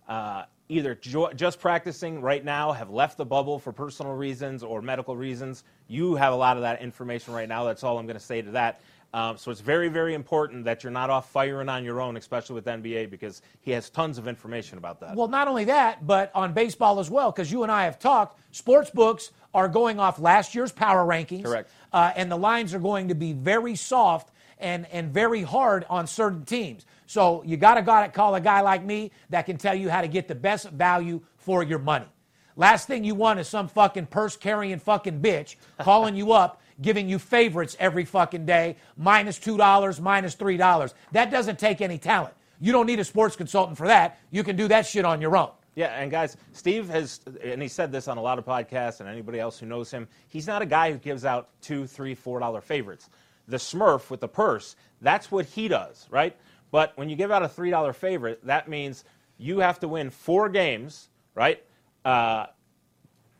uh, 0.08 0.44
either 0.72 0.96
jo- 0.96 1.34
just 1.34 1.60
practicing 1.60 2.22
right 2.22 2.44
now, 2.44 2.72
have 2.72 2.90
left 2.90 3.18
the 3.18 3.26
bubble 3.26 3.60
for 3.60 3.72
personal 3.72 4.14
reasons 4.14 4.64
or 4.64 4.82
medical 4.82 5.16
reasons. 5.16 5.64
You 5.88 6.16
have 6.16 6.34
a 6.34 6.36
lot 6.36 6.56
of 6.56 6.64
that 6.64 6.82
information 6.82 7.34
right 7.34 7.48
now. 7.48 7.66
That's 7.66 7.84
all 7.84 8.00
I'm 8.00 8.06
going 8.06 8.18
to 8.18 8.24
say 8.24 8.42
to 8.42 8.52
that. 8.52 8.82
Um, 9.14 9.38
so 9.38 9.52
it's 9.52 9.60
very, 9.60 9.90
very 9.90 10.14
important 10.14 10.64
that 10.64 10.84
you're 10.84 10.92
not 10.92 11.10
off 11.10 11.30
firing 11.30 11.68
on 11.68 11.84
your 11.84 12.00
own, 12.00 12.16
especially 12.16 12.56
with 12.56 12.66
NBA, 12.66 13.10
because 13.10 13.42
he 13.60 13.72
has 13.72 13.90
tons 13.90 14.18
of 14.18 14.26
information 14.28 14.78
about 14.78 15.02
that. 15.02 15.16
Well, 15.16 15.28
not 15.28 15.50
only 15.50 15.66
that, 15.66 16.08
but 16.08 16.32
on 16.34 16.54
baseball 16.54 17.00
as 17.00 17.10
well, 17.10 17.30
because 17.32 17.52
you 17.52 17.64
and 17.64 17.72
I 17.72 17.84
have 17.84 18.00
talked. 18.00 18.40
Sports 18.52 18.90
books 18.90 19.32
are 19.54 19.68
going 19.68 20.00
off 20.00 20.18
last 20.18 20.56
year's 20.56 20.72
power 20.72 21.06
rankings, 21.06 21.44
Correct. 21.44 21.70
Uh, 21.92 22.14
and 22.16 22.32
the 22.32 22.38
lines 22.38 22.74
are 22.74 22.80
going 22.80 23.10
to 23.10 23.16
be 23.16 23.34
very 23.34 23.76
soft 23.76 24.32
and 24.60 24.86
and 24.92 25.12
very 25.12 25.42
hard 25.42 25.86
on 25.90 26.08
certain 26.08 26.46
teams. 26.46 26.86
So 27.12 27.44
you 27.46 27.58
got 27.58 27.74
to 27.74 27.82
got 27.82 28.06
to 28.06 28.10
call 28.10 28.36
a 28.36 28.40
guy 28.40 28.62
like 28.62 28.86
me 28.86 29.12
that 29.32 29.46
can 29.46 29.58
tell 29.58 29.76
you 29.76 29.90
how 29.90 30.00
to 30.00 30.08
get 30.08 30.30
the 30.30 30.36
best 30.36 30.70
value 30.70 31.22
for 31.36 31.62
your 31.62 31.78
money. 31.78 32.06
Last 32.56 32.88
thing 32.88 33.04
you 33.04 33.16
want 33.16 33.38
is 33.38 33.50
some 33.50 33.68
fucking 33.68 34.06
purse 34.06 34.38
carrying 34.38 34.80
fucking 34.80 35.20
bitch 35.20 35.58
calling 35.82 36.16
you 36.16 36.32
up, 36.32 36.62
giving 36.82 37.10
you 37.10 37.20
favorites 37.20 37.76
every 37.80 38.06
fucking 38.06 38.46
day, 38.46 38.78
minus 38.96 39.38
$2, 39.40 40.00
minus 40.00 40.38
$3. 40.38 40.94
That 41.12 41.32
doesn't 41.32 41.60
take 41.60 41.82
any 41.82 41.98
talent. 41.98 42.34
You 42.62 42.72
don't 42.72 42.86
need 42.86 43.02
a 43.02 43.04
sports 43.04 43.36
consultant 43.36 43.78
for 43.78 43.88
that. 43.88 44.18
You 44.30 44.46
can 44.46 44.56
do 44.56 44.70
that 44.70 44.86
shit 44.86 45.04
on 45.04 45.20
your 45.20 45.36
own. 45.36 45.50
Yeah, 45.76 45.88
and 45.88 46.10
guys, 46.10 46.38
Steve 46.54 46.88
has, 46.88 47.20
and 47.44 47.62
he 47.62 47.68
said 47.68 47.92
this 47.92 48.08
on 48.08 48.20
a 48.20 48.22
lot 48.22 48.40
of 48.40 48.46
podcasts, 48.46 49.02
and 49.02 49.10
anybody 49.10 49.42
else 49.42 49.60
who 49.60 49.66
knows 49.66 49.92
him, 49.92 50.08
he's 50.30 50.48
not 50.48 50.62
a 50.62 50.66
guy 50.66 50.94
who 50.94 50.98
gives 50.98 51.26
out 51.26 51.50
two, 51.60 51.88
three, 51.88 52.16
four 52.16 52.40
dollar 52.40 52.62
favorites. 52.62 53.10
The 53.50 53.58
Smurf 53.58 54.10
with 54.10 54.22
the 54.22 54.30
purse, 54.30 54.78
that's 55.02 55.30
what 55.30 55.46
he 55.46 55.68
does, 55.68 56.08
right? 56.10 56.38
But 56.72 56.94
when 56.98 57.10
you 57.10 57.16
give 57.16 57.32
out 57.32 57.44
a 57.44 57.50
three 57.50 57.70
dollar 57.70 57.94
favorite, 57.94 58.46
that 58.46 58.68
means 58.70 59.04
you 59.38 59.60
have 59.60 59.80
to 59.82 59.88
win 59.88 60.10
four 60.10 60.50
games, 60.50 61.10
right? 61.36 61.64
Uh, 62.06 62.48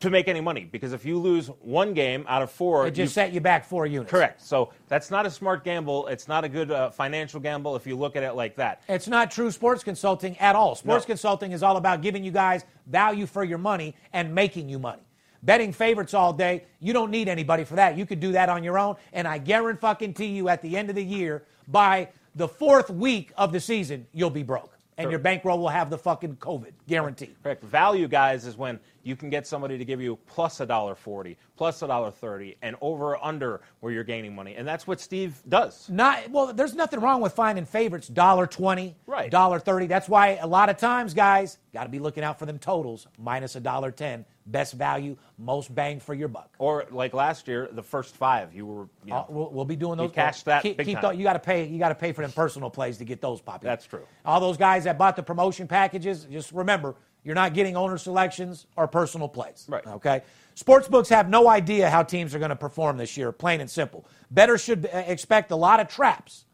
to 0.00 0.10
make 0.10 0.26
any 0.26 0.40
money 0.40 0.64
because 0.70 0.92
if 0.92 1.04
you 1.04 1.16
lose 1.16 1.46
one 1.60 1.94
game 1.94 2.24
out 2.28 2.42
of 2.42 2.50
four, 2.50 2.88
It 2.88 2.90
just 2.90 3.12
you- 3.12 3.22
set 3.22 3.32
you 3.32 3.40
back 3.40 3.64
four 3.64 3.86
units. 3.86 4.10
correct. 4.10 4.40
So 4.42 4.72
that's 4.88 5.12
not 5.12 5.26
a 5.26 5.30
smart 5.30 5.62
gamble. 5.62 6.08
It's 6.08 6.26
not 6.26 6.42
a 6.42 6.48
good 6.48 6.72
uh, 6.72 6.90
financial 6.90 7.38
gamble 7.38 7.76
if 7.76 7.86
you 7.86 7.96
look 7.96 8.16
at 8.16 8.24
it 8.24 8.32
like 8.32 8.56
that. 8.56 8.82
It's 8.88 9.06
not 9.06 9.30
true 9.30 9.52
sports 9.52 9.84
consulting 9.84 10.36
at 10.38 10.56
all. 10.56 10.74
Sports 10.74 11.04
No. 11.04 11.12
consulting 11.12 11.52
is 11.52 11.62
all 11.62 11.76
about 11.76 12.02
giving 12.02 12.24
you 12.24 12.32
guys 12.32 12.64
value 12.88 13.26
for 13.26 13.44
your 13.44 13.58
money 13.58 13.94
and 14.12 14.34
making 14.34 14.68
you 14.68 14.80
money. 14.80 15.02
Betting 15.44 15.72
favorites 15.72 16.14
all 16.14 16.32
day, 16.32 16.64
you 16.80 16.92
don't 16.92 17.10
need 17.12 17.28
anybody 17.28 17.62
for 17.62 17.76
that. 17.76 17.96
You 17.96 18.04
could 18.04 18.18
do 18.18 18.32
that 18.32 18.48
on 18.48 18.64
your 18.64 18.80
own. 18.80 18.96
And 19.12 19.28
I 19.28 19.38
guarantee 19.38 20.26
you 20.26 20.48
at 20.48 20.62
the 20.62 20.76
end 20.76 20.88
of 20.90 20.96
the 20.96 21.04
year, 21.04 21.44
by 21.68 22.08
the 22.34 22.48
fourth 22.48 22.90
week 22.90 23.32
of 23.36 23.52
the 23.52 23.60
season, 23.60 24.06
you'll 24.12 24.30
be 24.30 24.42
broke. 24.42 24.76
And 24.98 25.10
your 25.10 25.18
bankroll 25.18 25.58
will 25.58 25.68
have 25.68 25.90
the 25.90 25.98
fucking 25.98 26.36
COVID 26.36 26.72
guaranteed. 26.86 27.34
Correct. 27.42 27.64
Value, 27.64 28.06
guys, 28.06 28.46
is 28.46 28.56
when 28.56 28.78
you 29.02 29.16
can 29.16 29.30
get 29.30 29.46
somebody 29.46 29.78
to 29.78 29.84
give 29.84 30.00
you 30.00 30.16
plus 30.26 30.60
a 30.60 30.66
dollar 30.66 30.94
forty, 30.94 31.36
plus 31.56 31.82
a 31.82 31.86
dollar 31.86 32.10
thirty, 32.10 32.56
and 32.62 32.76
over 32.80 33.10
or 33.16 33.24
under 33.24 33.60
where 33.80 33.92
you're 33.92 34.04
gaining 34.04 34.34
money, 34.34 34.54
and 34.54 34.66
that's 34.66 34.86
what 34.86 35.00
Steve 35.00 35.42
does. 35.48 35.88
Not 35.90 36.30
well. 36.30 36.52
There's 36.52 36.74
nothing 36.74 37.00
wrong 37.00 37.20
with 37.20 37.32
finding 37.32 37.64
favorites. 37.64 38.08
Dollar 38.08 38.46
twenty, 38.46 38.96
Right. 39.06 39.30
Dollar 39.30 39.58
thirty. 39.58 39.86
That's 39.86 40.08
why 40.08 40.36
a 40.40 40.46
lot 40.46 40.68
of 40.68 40.76
times, 40.76 41.14
guys, 41.14 41.58
got 41.72 41.84
to 41.84 41.88
be 41.88 41.98
looking 41.98 42.24
out 42.24 42.38
for 42.38 42.46
them 42.46 42.58
totals. 42.58 43.06
Minus 43.18 43.56
a 43.56 43.60
dollar 43.60 43.90
ten, 43.90 44.24
best 44.46 44.74
value, 44.74 45.16
most 45.38 45.74
bang 45.74 45.98
for 46.00 46.14
your 46.14 46.28
buck. 46.28 46.50
Or 46.58 46.86
like 46.90 47.12
last 47.14 47.48
year, 47.48 47.68
the 47.72 47.82
first 47.82 48.14
five, 48.16 48.54
you 48.54 48.66
were. 48.66 48.88
You 49.04 49.10
know, 49.12 49.16
Uh, 49.16 49.24
we'll, 49.28 49.50
we'll 49.50 49.64
be 49.64 49.76
doing 49.76 49.98
those. 49.98 50.12
Cash 50.12 50.42
that 50.44 50.62
Keep, 50.62 50.76
big 50.76 50.86
keep 50.86 50.98
you 51.02 51.22
got 51.24 51.32
to 51.34 51.38
pay. 51.38 51.66
You 51.66 51.78
got 51.78 51.88
to 51.90 51.94
pay 51.94 52.12
for 52.12 52.22
them 52.22 52.32
personal 52.32 52.70
plays 52.70 52.98
to 52.98 53.04
get 53.04 53.20
those 53.20 53.40
popular. 53.40 53.72
That's 53.72 53.86
true. 53.86 54.06
All 54.24 54.40
those 54.40 54.56
guys 54.56 54.84
that 54.84 54.98
bought 54.98 55.16
the 55.16 55.22
promotion 55.22 55.66
packages, 55.66 56.26
just 56.30 56.52
remember, 56.52 56.94
you're 57.24 57.34
not 57.34 57.54
getting 57.54 57.76
owner 57.76 57.98
selections 57.98 58.66
or 58.76 58.88
personal 58.88 59.28
plays. 59.28 59.66
Right. 59.68 59.86
Okay. 59.86 60.22
Sports 60.54 60.88
books 60.88 61.08
have 61.08 61.28
no 61.28 61.48
idea 61.48 61.88
how 61.88 62.02
teams 62.02 62.34
are 62.34 62.38
going 62.38 62.50
to 62.50 62.56
perform 62.56 62.96
this 62.96 63.16
year. 63.16 63.32
Plain 63.32 63.60
and 63.60 63.70
simple. 63.70 64.04
Better 64.30 64.58
should 64.58 64.86
uh, 64.92 64.98
expect 65.06 65.50
a 65.50 65.56
lot 65.56 65.80
of 65.80 65.88
traps. 65.88 66.44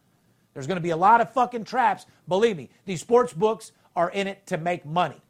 There's 0.55 0.67
going 0.67 0.77
to 0.77 0.83
be 0.83 0.91
a 0.91 0.97
lot 0.97 1.21
of 1.21 1.33
fucking 1.33 1.65
traps. 1.65 2.07
Believe 2.27 2.57
me, 2.57 2.69
these 2.85 3.01
sports 3.01 3.33
books 3.33 3.73
are 3.97 4.11
in 4.11 4.27
it 4.27 4.47
to 4.47 4.59
make 4.59 4.85
money. 4.85 5.21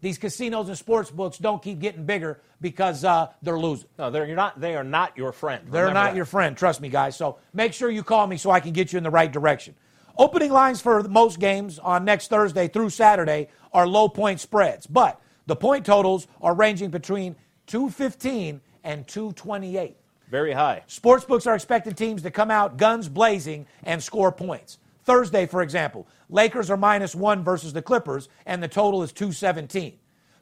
These 0.00 0.18
casinos 0.18 0.68
and 0.68 0.76
sports 0.76 1.10
books 1.10 1.38
don't 1.38 1.62
keep 1.62 1.80
getting 1.80 2.04
bigger 2.04 2.40
because 2.60 3.04
uh, 3.04 3.28
they're 3.42 3.58
losing. 3.58 3.88
no, 3.98 4.10
they're 4.10 4.26
you're 4.26 4.36
not. 4.36 4.60
They 4.60 4.76
are 4.76 4.84
not 4.84 5.16
your 5.16 5.32
friend. 5.32 5.66
They're 5.70 5.84
Remember 5.84 6.00
not 6.00 6.06
that. 6.10 6.16
your 6.16 6.26
friend, 6.26 6.56
trust 6.56 6.80
me, 6.82 6.90
guys. 6.90 7.16
So 7.16 7.38
make 7.54 7.72
sure 7.72 7.90
you 7.90 8.02
call 8.02 8.26
me 8.26 8.36
so 8.36 8.50
I 8.50 8.60
can 8.60 8.72
get 8.72 8.92
you 8.92 8.98
in 8.98 9.02
the 9.02 9.10
right 9.10 9.32
direction. 9.32 9.74
Opening 10.16 10.52
lines 10.52 10.80
for 10.80 11.02
most 11.04 11.40
games 11.40 11.78
on 11.80 12.04
next 12.04 12.28
Thursday 12.28 12.68
through 12.68 12.90
Saturday 12.90 13.48
are 13.72 13.86
low 13.86 14.08
point 14.08 14.40
spreads, 14.40 14.86
but 14.86 15.20
the 15.46 15.56
point 15.56 15.84
totals 15.84 16.28
are 16.40 16.54
ranging 16.54 16.90
between 16.90 17.34
215 17.66 18.60
and 18.84 19.08
228. 19.08 19.96
very 20.30 20.52
high. 20.52 20.82
Sportsbooks 20.88 21.46
are 21.46 21.54
expecting 21.54 21.94
teams 21.94 22.22
to 22.22 22.30
come 22.30 22.50
out 22.50 22.76
guns 22.76 23.08
blazing 23.08 23.66
and 23.82 24.02
score 24.02 24.30
points. 24.32 24.78
Thursday, 25.04 25.46
for 25.46 25.62
example, 25.62 26.06
Lakers 26.28 26.70
are 26.70 26.76
minus 26.76 27.14
one 27.14 27.44
versus 27.44 27.72
the 27.72 27.82
Clippers, 27.82 28.28
and 28.46 28.62
the 28.62 28.68
total 28.68 29.02
is 29.02 29.12
217. 29.12 29.98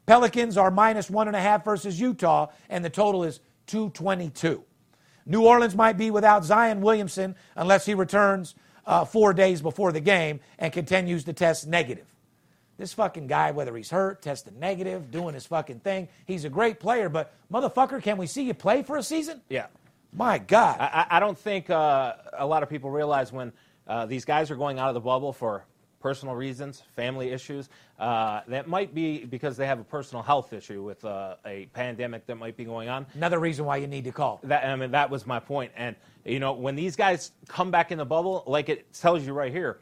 Pelicans 0.06 0.56
are 0.56 0.70
minus 0.70 1.10
one 1.10 1.28
and 1.28 1.36
a 1.36 1.40
half 1.40 1.64
versus 1.64 1.98
Utah, 2.00 2.48
and 2.68 2.84
the 2.84 2.90
total 2.90 3.24
is 3.24 3.40
222. 3.66 4.64
New 5.26 5.42
Orleans 5.44 5.76
might 5.76 5.96
be 5.96 6.10
without 6.10 6.44
Zion 6.44 6.80
Williamson 6.80 7.34
unless 7.56 7.86
he 7.86 7.94
returns 7.94 8.54
uh, 8.86 9.04
four 9.04 9.32
days 9.32 9.60
before 9.60 9.92
the 9.92 10.00
game 10.00 10.40
and 10.58 10.72
continues 10.72 11.24
to 11.24 11.32
test 11.32 11.66
negative. 11.66 12.06
This 12.78 12.92
fucking 12.94 13.26
guy, 13.26 13.50
whether 13.52 13.76
he's 13.76 13.90
hurt, 13.90 14.22
tested 14.22 14.56
negative, 14.56 15.10
doing 15.10 15.34
his 15.34 15.46
fucking 15.46 15.80
thing, 15.80 16.08
he's 16.26 16.44
a 16.44 16.48
great 16.48 16.80
player, 16.80 17.08
but 17.08 17.32
motherfucker, 17.52 18.02
can 18.02 18.16
we 18.16 18.26
see 18.26 18.42
you 18.42 18.54
play 18.54 18.82
for 18.82 18.96
a 18.96 19.02
season? 19.02 19.40
Yeah. 19.48 19.66
My 20.12 20.38
God. 20.38 20.78
I, 20.80 21.06
I 21.10 21.16
I 21.16 21.20
don't 21.20 21.38
think 21.38 21.70
uh, 21.70 22.14
a 22.36 22.46
lot 22.46 22.62
of 22.62 22.68
people 22.68 22.90
realize 22.90 23.32
when 23.32 23.52
uh, 23.86 24.06
these 24.06 24.24
guys 24.24 24.50
are 24.50 24.56
going 24.56 24.78
out 24.78 24.88
of 24.88 24.94
the 24.94 25.00
bubble 25.00 25.32
for 25.32 25.64
personal 26.00 26.34
reasons, 26.34 26.82
family 26.96 27.30
issues. 27.30 27.68
Uh, 27.98 28.40
that 28.48 28.68
might 28.68 28.92
be 28.94 29.24
because 29.24 29.56
they 29.56 29.66
have 29.66 29.78
a 29.78 29.84
personal 29.84 30.22
health 30.22 30.52
issue 30.52 30.82
with 30.82 31.04
uh, 31.04 31.36
a 31.46 31.66
pandemic 31.66 32.26
that 32.26 32.34
might 32.36 32.56
be 32.56 32.64
going 32.64 32.88
on. 32.88 33.06
Another 33.14 33.38
reason 33.38 33.64
why 33.64 33.76
you 33.76 33.86
need 33.86 34.04
to 34.04 34.12
call. 34.12 34.40
That 34.42 34.64
I 34.64 34.74
mean, 34.76 34.90
that 34.90 35.08
was 35.08 35.26
my 35.26 35.38
point. 35.38 35.72
And 35.76 35.94
you 36.24 36.38
know, 36.38 36.52
when 36.52 36.74
these 36.74 36.96
guys 36.96 37.32
come 37.48 37.70
back 37.70 37.92
in 37.92 37.98
the 37.98 38.04
bubble, 38.04 38.44
like 38.46 38.68
it 38.68 38.92
tells 38.92 39.26
you 39.26 39.32
right 39.32 39.52
here, 39.52 39.80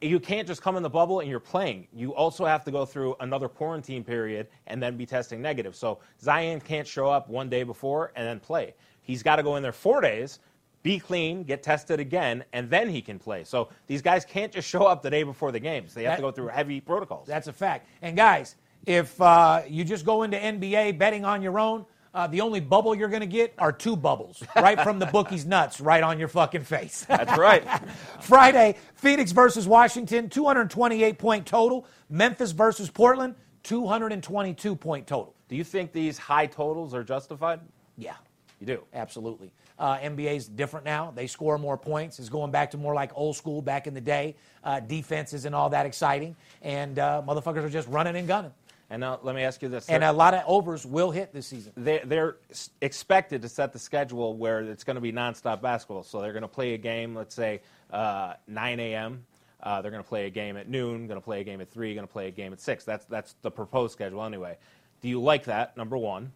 you 0.00 0.20
can't 0.20 0.46
just 0.46 0.62
come 0.62 0.76
in 0.76 0.82
the 0.82 0.90
bubble 0.90 1.20
and 1.20 1.28
you're 1.28 1.40
playing. 1.40 1.88
You 1.92 2.14
also 2.14 2.44
have 2.44 2.64
to 2.64 2.70
go 2.70 2.84
through 2.84 3.16
another 3.20 3.48
quarantine 3.48 4.04
period 4.04 4.48
and 4.66 4.82
then 4.82 4.96
be 4.96 5.06
testing 5.06 5.42
negative. 5.42 5.74
So 5.74 5.98
Zion 6.20 6.60
can't 6.60 6.86
show 6.86 7.08
up 7.08 7.28
one 7.28 7.48
day 7.48 7.64
before 7.64 8.12
and 8.14 8.26
then 8.26 8.38
play. 8.38 8.74
He's 9.02 9.22
got 9.22 9.36
to 9.36 9.42
go 9.42 9.56
in 9.56 9.62
there 9.62 9.72
four 9.72 10.00
days, 10.00 10.38
be 10.82 10.98
clean, 10.98 11.42
get 11.42 11.62
tested 11.62 11.98
again, 11.98 12.44
and 12.52 12.70
then 12.70 12.88
he 12.88 13.02
can 13.02 13.18
play. 13.18 13.42
So 13.42 13.70
these 13.86 14.02
guys 14.02 14.24
can't 14.24 14.52
just 14.52 14.68
show 14.68 14.86
up 14.86 15.02
the 15.02 15.10
day 15.10 15.24
before 15.24 15.50
the 15.50 15.60
games. 15.60 15.94
They 15.94 16.04
have 16.04 16.16
to 16.16 16.22
go 16.22 16.30
through 16.30 16.48
heavy 16.48 16.80
protocols. 16.80 17.26
That's 17.26 17.48
a 17.48 17.52
fact. 17.52 17.88
And 18.02 18.16
guys, 18.16 18.54
if 18.86 19.20
uh, 19.20 19.62
you 19.68 19.84
just 19.84 20.04
go 20.04 20.22
into 20.22 20.38
NBA 20.38 20.98
betting 20.98 21.24
on 21.24 21.42
your 21.42 21.58
own, 21.58 21.84
uh, 22.18 22.26
the 22.26 22.40
only 22.40 22.58
bubble 22.58 22.96
you're 22.96 23.08
going 23.08 23.20
to 23.20 23.26
get 23.26 23.54
are 23.58 23.70
two 23.70 23.94
bubbles 23.94 24.42
right 24.56 24.80
from 24.80 24.98
the 24.98 25.06
bookie's 25.12 25.46
nuts 25.46 25.80
right 25.80 26.02
on 26.02 26.18
your 26.18 26.26
fucking 26.26 26.64
face. 26.64 27.04
That's 27.08 27.38
right. 27.38 27.64
Friday, 28.20 28.76
Phoenix 28.94 29.30
versus 29.30 29.68
Washington, 29.68 30.28
228 30.28 31.16
point 31.16 31.46
total. 31.46 31.86
Memphis 32.10 32.50
versus 32.50 32.90
Portland, 32.90 33.36
222 33.62 34.74
point 34.74 35.06
total. 35.06 35.32
Do 35.48 35.54
you 35.54 35.62
think 35.62 35.92
these 35.92 36.18
high 36.18 36.46
totals 36.46 36.92
are 36.92 37.04
justified? 37.04 37.60
Yeah. 37.96 38.16
You 38.58 38.66
do. 38.66 38.82
Absolutely. 38.92 39.52
Uh, 39.78 39.98
NBA's 39.98 40.48
different 40.48 40.84
now. 40.84 41.12
They 41.14 41.28
score 41.28 41.56
more 41.56 41.78
points. 41.78 42.18
It's 42.18 42.28
going 42.28 42.50
back 42.50 42.72
to 42.72 42.76
more 42.78 42.94
like 42.94 43.12
old 43.14 43.36
school 43.36 43.62
back 43.62 43.86
in 43.86 43.94
the 43.94 44.00
day. 44.00 44.34
Uh, 44.64 44.80
defense 44.80 45.32
isn't 45.32 45.54
all 45.54 45.70
that 45.70 45.86
exciting, 45.86 46.34
and 46.62 46.98
uh, 46.98 47.22
motherfuckers 47.24 47.62
are 47.62 47.70
just 47.70 47.86
running 47.86 48.16
and 48.16 48.26
gunning. 48.26 48.52
And 48.90 49.00
now 49.00 49.20
let 49.22 49.34
me 49.34 49.42
ask 49.42 49.60
you 49.60 49.68
this: 49.68 49.88
And 49.88 50.02
a 50.02 50.12
lot 50.12 50.32
of 50.34 50.42
overs 50.46 50.86
will 50.86 51.10
hit 51.10 51.32
this 51.32 51.46
season. 51.46 51.72
they, 51.76 52.00
they're 52.04 52.36
expected 52.80 53.42
to 53.42 53.48
set 53.48 53.72
the 53.72 53.78
schedule 53.78 54.36
where 54.36 54.60
it's 54.60 54.84
going 54.84 54.94
to 54.94 55.00
be 55.00 55.12
nonstop 55.12 55.60
basketball. 55.60 56.04
So 56.04 56.22
they're 56.22 56.32
going 56.32 56.42
to 56.42 56.48
play 56.48 56.74
a 56.74 56.78
game, 56.78 57.14
let's 57.14 57.34
say 57.34 57.60
uh, 57.92 58.34
9 58.46 58.80
a.m. 58.80 59.26
Uh, 59.62 59.82
they're 59.82 59.90
going 59.90 60.02
to 60.02 60.08
play 60.08 60.26
a 60.26 60.30
game 60.30 60.56
at 60.56 60.68
noon. 60.68 61.06
Going 61.06 61.20
to 61.20 61.24
play 61.24 61.40
a 61.40 61.44
game 61.44 61.60
at 61.60 61.70
three. 61.70 61.94
Going 61.94 62.06
to 62.06 62.12
play 62.12 62.28
a 62.28 62.30
game 62.30 62.52
at 62.52 62.60
six. 62.60 62.84
That's 62.84 63.04
that's 63.06 63.34
the 63.42 63.50
proposed 63.50 63.92
schedule 63.92 64.24
anyway. 64.24 64.56
Do 65.00 65.08
you 65.08 65.20
like 65.20 65.44
that? 65.44 65.76
Number 65.76 65.96
one. 65.96 66.32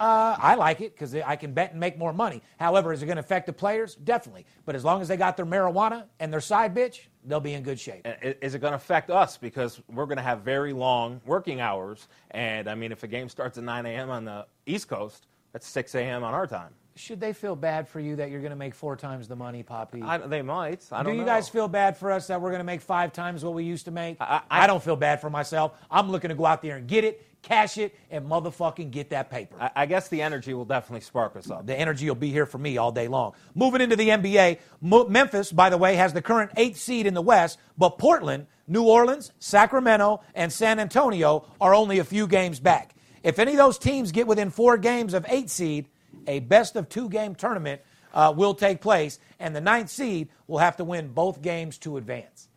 Uh, 0.00 0.34
I 0.38 0.54
like 0.54 0.80
it 0.80 0.94
because 0.94 1.14
I 1.14 1.36
can 1.36 1.52
bet 1.52 1.72
and 1.72 1.80
make 1.80 1.98
more 1.98 2.12
money. 2.12 2.42
However, 2.58 2.92
is 2.92 3.02
it 3.02 3.06
going 3.06 3.16
to 3.16 3.20
affect 3.20 3.46
the 3.46 3.52
players? 3.52 3.94
Definitely. 3.94 4.46
But 4.64 4.74
as 4.74 4.84
long 4.84 5.00
as 5.02 5.08
they 5.08 5.16
got 5.16 5.36
their 5.36 5.46
marijuana 5.46 6.06
and 6.18 6.32
their 6.32 6.40
side 6.40 6.74
bitch, 6.74 7.00
they'll 7.24 7.40
be 7.40 7.54
in 7.54 7.62
good 7.62 7.78
shape. 7.78 8.06
Is 8.22 8.54
it 8.54 8.60
going 8.60 8.72
to 8.72 8.76
affect 8.76 9.10
us 9.10 9.36
because 9.36 9.80
we're 9.88 10.06
going 10.06 10.16
to 10.16 10.22
have 10.22 10.40
very 10.40 10.72
long 10.72 11.20
working 11.24 11.60
hours? 11.60 12.08
And 12.32 12.68
I 12.68 12.74
mean, 12.74 12.92
if 12.92 13.02
a 13.02 13.06
game 13.06 13.28
starts 13.28 13.58
at 13.58 13.64
9 13.64 13.86
a.m. 13.86 14.10
on 14.10 14.24
the 14.24 14.46
East 14.66 14.88
Coast, 14.88 15.26
that's 15.52 15.66
6 15.66 15.94
a.m. 15.94 16.24
on 16.24 16.34
our 16.34 16.46
time. 16.46 16.72
Should 16.94 17.20
they 17.20 17.32
feel 17.32 17.56
bad 17.56 17.88
for 17.88 18.00
you 18.00 18.16
that 18.16 18.30
you're 18.30 18.40
going 18.40 18.50
to 18.50 18.56
make 18.56 18.74
four 18.74 18.96
times 18.96 19.26
the 19.26 19.36
money, 19.36 19.62
Poppy? 19.62 20.02
I, 20.02 20.18
they 20.18 20.42
might. 20.42 20.84
I 20.92 21.02
Do 21.02 21.10
you 21.10 21.18
know. 21.18 21.24
guys 21.24 21.48
feel 21.48 21.66
bad 21.66 21.96
for 21.96 22.12
us 22.12 22.26
that 22.26 22.40
we're 22.40 22.50
going 22.50 22.60
to 22.60 22.64
make 22.64 22.82
five 22.82 23.12
times 23.14 23.42
what 23.44 23.54
we 23.54 23.64
used 23.64 23.86
to 23.86 23.90
make? 23.90 24.18
I- 24.20 24.42
I- 24.50 24.66
don't 24.66 24.82
feel 24.82 24.96
bad 24.96 25.20
for 25.20 25.30
myself. 25.30 25.72
I'm 25.90 26.10
looking 26.10 26.28
to 26.28 26.34
go 26.34 26.44
out 26.44 26.60
there 26.60 26.76
and 26.76 26.86
get 26.86 27.04
it, 27.04 27.24
cash 27.40 27.78
it, 27.78 27.94
and 28.10 28.26
motherfucking 28.26 28.90
get 28.90 29.08
that 29.10 29.30
paper. 29.30 29.56
I, 29.58 29.70
I 29.74 29.86
guess 29.86 30.08
the 30.08 30.20
energy 30.20 30.52
will 30.52 30.66
definitely 30.66 31.00
spark 31.00 31.34
us 31.34 31.50
up. 31.50 31.64
the 31.66 31.74
energy 31.78 32.06
will 32.08 32.14
be 32.14 32.30
here 32.30 32.44
for 32.46 32.58
me 32.58 32.76
all 32.76 32.92
day 32.92 33.08
long. 33.08 33.32
Moving 33.54 33.80
into 33.80 33.96
the 33.96 34.10
NBA, 34.10 34.58
Mo- 34.82 35.08
Memphis, 35.08 35.50
by 35.50 35.70
the 35.70 35.78
way, 35.78 35.96
has 35.96 36.12
the 36.12 36.22
current 36.22 36.50
eighth 36.58 36.76
seed 36.78 37.06
in 37.06 37.14
the 37.14 37.22
West, 37.22 37.58
but 37.78 37.96
Portland, 37.98 38.46
New 38.68 38.84
Orleans, 38.84 39.32
Sacramento, 39.38 40.20
and 40.34 40.52
San 40.52 40.78
Antonio 40.78 41.46
are 41.58 41.74
only 41.74 42.00
a 42.00 42.04
few 42.04 42.26
games 42.26 42.60
back. 42.60 42.94
If 43.22 43.38
any 43.38 43.52
of 43.52 43.56
those 43.58 43.78
teams 43.78 44.12
get 44.12 44.26
within 44.26 44.50
four 44.50 44.76
games 44.76 45.14
of 45.14 45.24
eight 45.28 45.48
seed, 45.48 45.88
a 46.26 46.40
best 46.40 46.76
of 46.76 46.88
two 46.88 47.08
game 47.08 47.34
tournament 47.34 47.80
uh, 48.14 48.32
will 48.36 48.54
take 48.54 48.80
place, 48.80 49.18
and 49.38 49.54
the 49.54 49.60
ninth 49.60 49.90
seed 49.90 50.28
will 50.46 50.58
have 50.58 50.76
to 50.76 50.84
win 50.84 51.08
both 51.08 51.42
games 51.42 51.78
to 51.78 51.96
advance. 51.96 52.48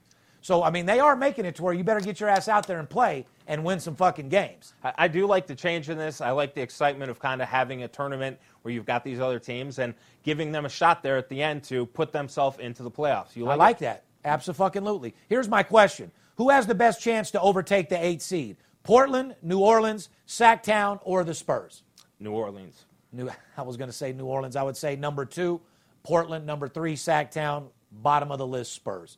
So, 0.41 0.61
I 0.61 0.69
mean, 0.69 0.85
they 0.85 0.99
are 0.99 1.15
making 1.15 1.45
it 1.45 1.55
to 1.55 1.63
where 1.63 1.73
you 1.73 1.83
better 1.83 1.99
get 1.99 2.19
your 2.19 2.29
ass 2.29 2.47
out 2.47 2.67
there 2.67 2.77
and 2.77 2.87
play 2.87 3.25
and 3.47 3.63
win 3.63 3.79
some 3.79 3.95
fucking 3.95 4.29
games. 4.29 4.75
I, 4.83 4.93
I 4.95 5.07
do 5.07 5.25
like 5.25 5.47
the 5.47 5.55
change 5.55 5.89
in 5.89 5.97
this. 5.97 6.21
I 6.21 6.31
like 6.31 6.53
the 6.53 6.61
excitement 6.61 7.09
of 7.09 7.19
kind 7.19 7.41
of 7.41 7.47
having 7.47 7.81
a 7.81 7.87
tournament 7.87 8.37
where 8.61 8.71
you've 8.71 8.85
got 8.85 9.03
these 9.03 9.19
other 9.19 9.39
teams 9.39 9.79
and 9.79 9.95
giving 10.21 10.51
them 10.51 10.65
a 10.65 10.69
shot 10.69 11.01
there 11.01 11.17
at 11.17 11.29
the 11.29 11.41
end 11.41 11.63
to 11.63 11.87
put 11.87 12.11
themselves 12.11 12.59
into 12.59 12.83
the 12.83 12.91
playoffs. 12.91 13.35
You 13.35 13.45
I 13.45 13.55
like, 13.55 13.57
like 13.57 13.77
it? 13.77 13.79
that. 13.79 14.03
Absolutely. 14.23 15.15
Here's 15.29 15.47
my 15.47 15.63
question 15.63 16.11
Who 16.37 16.49
has 16.49 16.67
the 16.67 16.75
best 16.75 17.01
chance 17.01 17.31
to 17.31 17.41
overtake 17.41 17.89
the 17.89 18.03
eight 18.03 18.21
seed? 18.21 18.57
Portland, 18.83 19.35
New 19.41 19.59
Orleans, 19.59 20.09
Sacktown, 20.27 20.99
or 21.01 21.23
the 21.23 21.33
Spurs? 21.33 21.81
New 22.19 22.33
Orleans. 22.33 22.84
New, 23.15 23.29
I 23.57 23.61
was 23.61 23.77
going 23.77 23.89
to 23.89 23.95
say 23.95 24.13
New 24.13 24.25
Orleans. 24.25 24.55
I 24.55 24.63
would 24.63 24.77
say 24.77 24.95
number 24.95 25.25
two, 25.25 25.61
Portland, 26.03 26.45
number 26.45 26.67
three, 26.67 26.95
Sacktown, 26.95 27.67
bottom 27.91 28.31
of 28.31 28.37
the 28.37 28.47
list, 28.47 28.73
Spurs. 28.73 29.17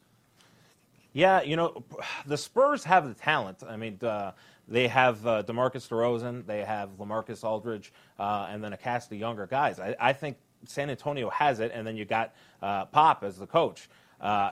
Yeah, 1.13 1.41
you 1.41 1.55
know, 1.55 1.83
the 2.25 2.37
Spurs 2.37 2.83
have 2.83 3.07
the 3.07 3.13
talent. 3.13 3.63
I 3.67 3.75
mean, 3.75 3.97
uh, 4.03 4.31
they 4.67 4.87
have 4.87 5.25
uh, 5.25 5.43
Demarcus 5.43 5.87
DeRozan, 5.87 6.45
they 6.45 6.63
have 6.63 6.91
Lamarcus 6.99 7.43
Aldridge, 7.43 7.91
uh, 8.19 8.47
and 8.49 8.63
then 8.63 8.73
a 8.73 8.77
cast 8.77 9.11
of 9.11 9.17
younger 9.17 9.47
guys. 9.47 9.79
I, 9.79 9.95
I 9.99 10.13
think 10.13 10.37
San 10.65 10.89
Antonio 10.89 11.29
has 11.29 11.59
it, 11.59 11.71
and 11.73 11.87
then 11.87 11.95
you 11.95 12.05
got 12.05 12.35
uh, 12.61 12.85
Pop 12.85 13.23
as 13.23 13.37
the 13.37 13.47
coach. 13.47 13.89
Uh, 14.19 14.51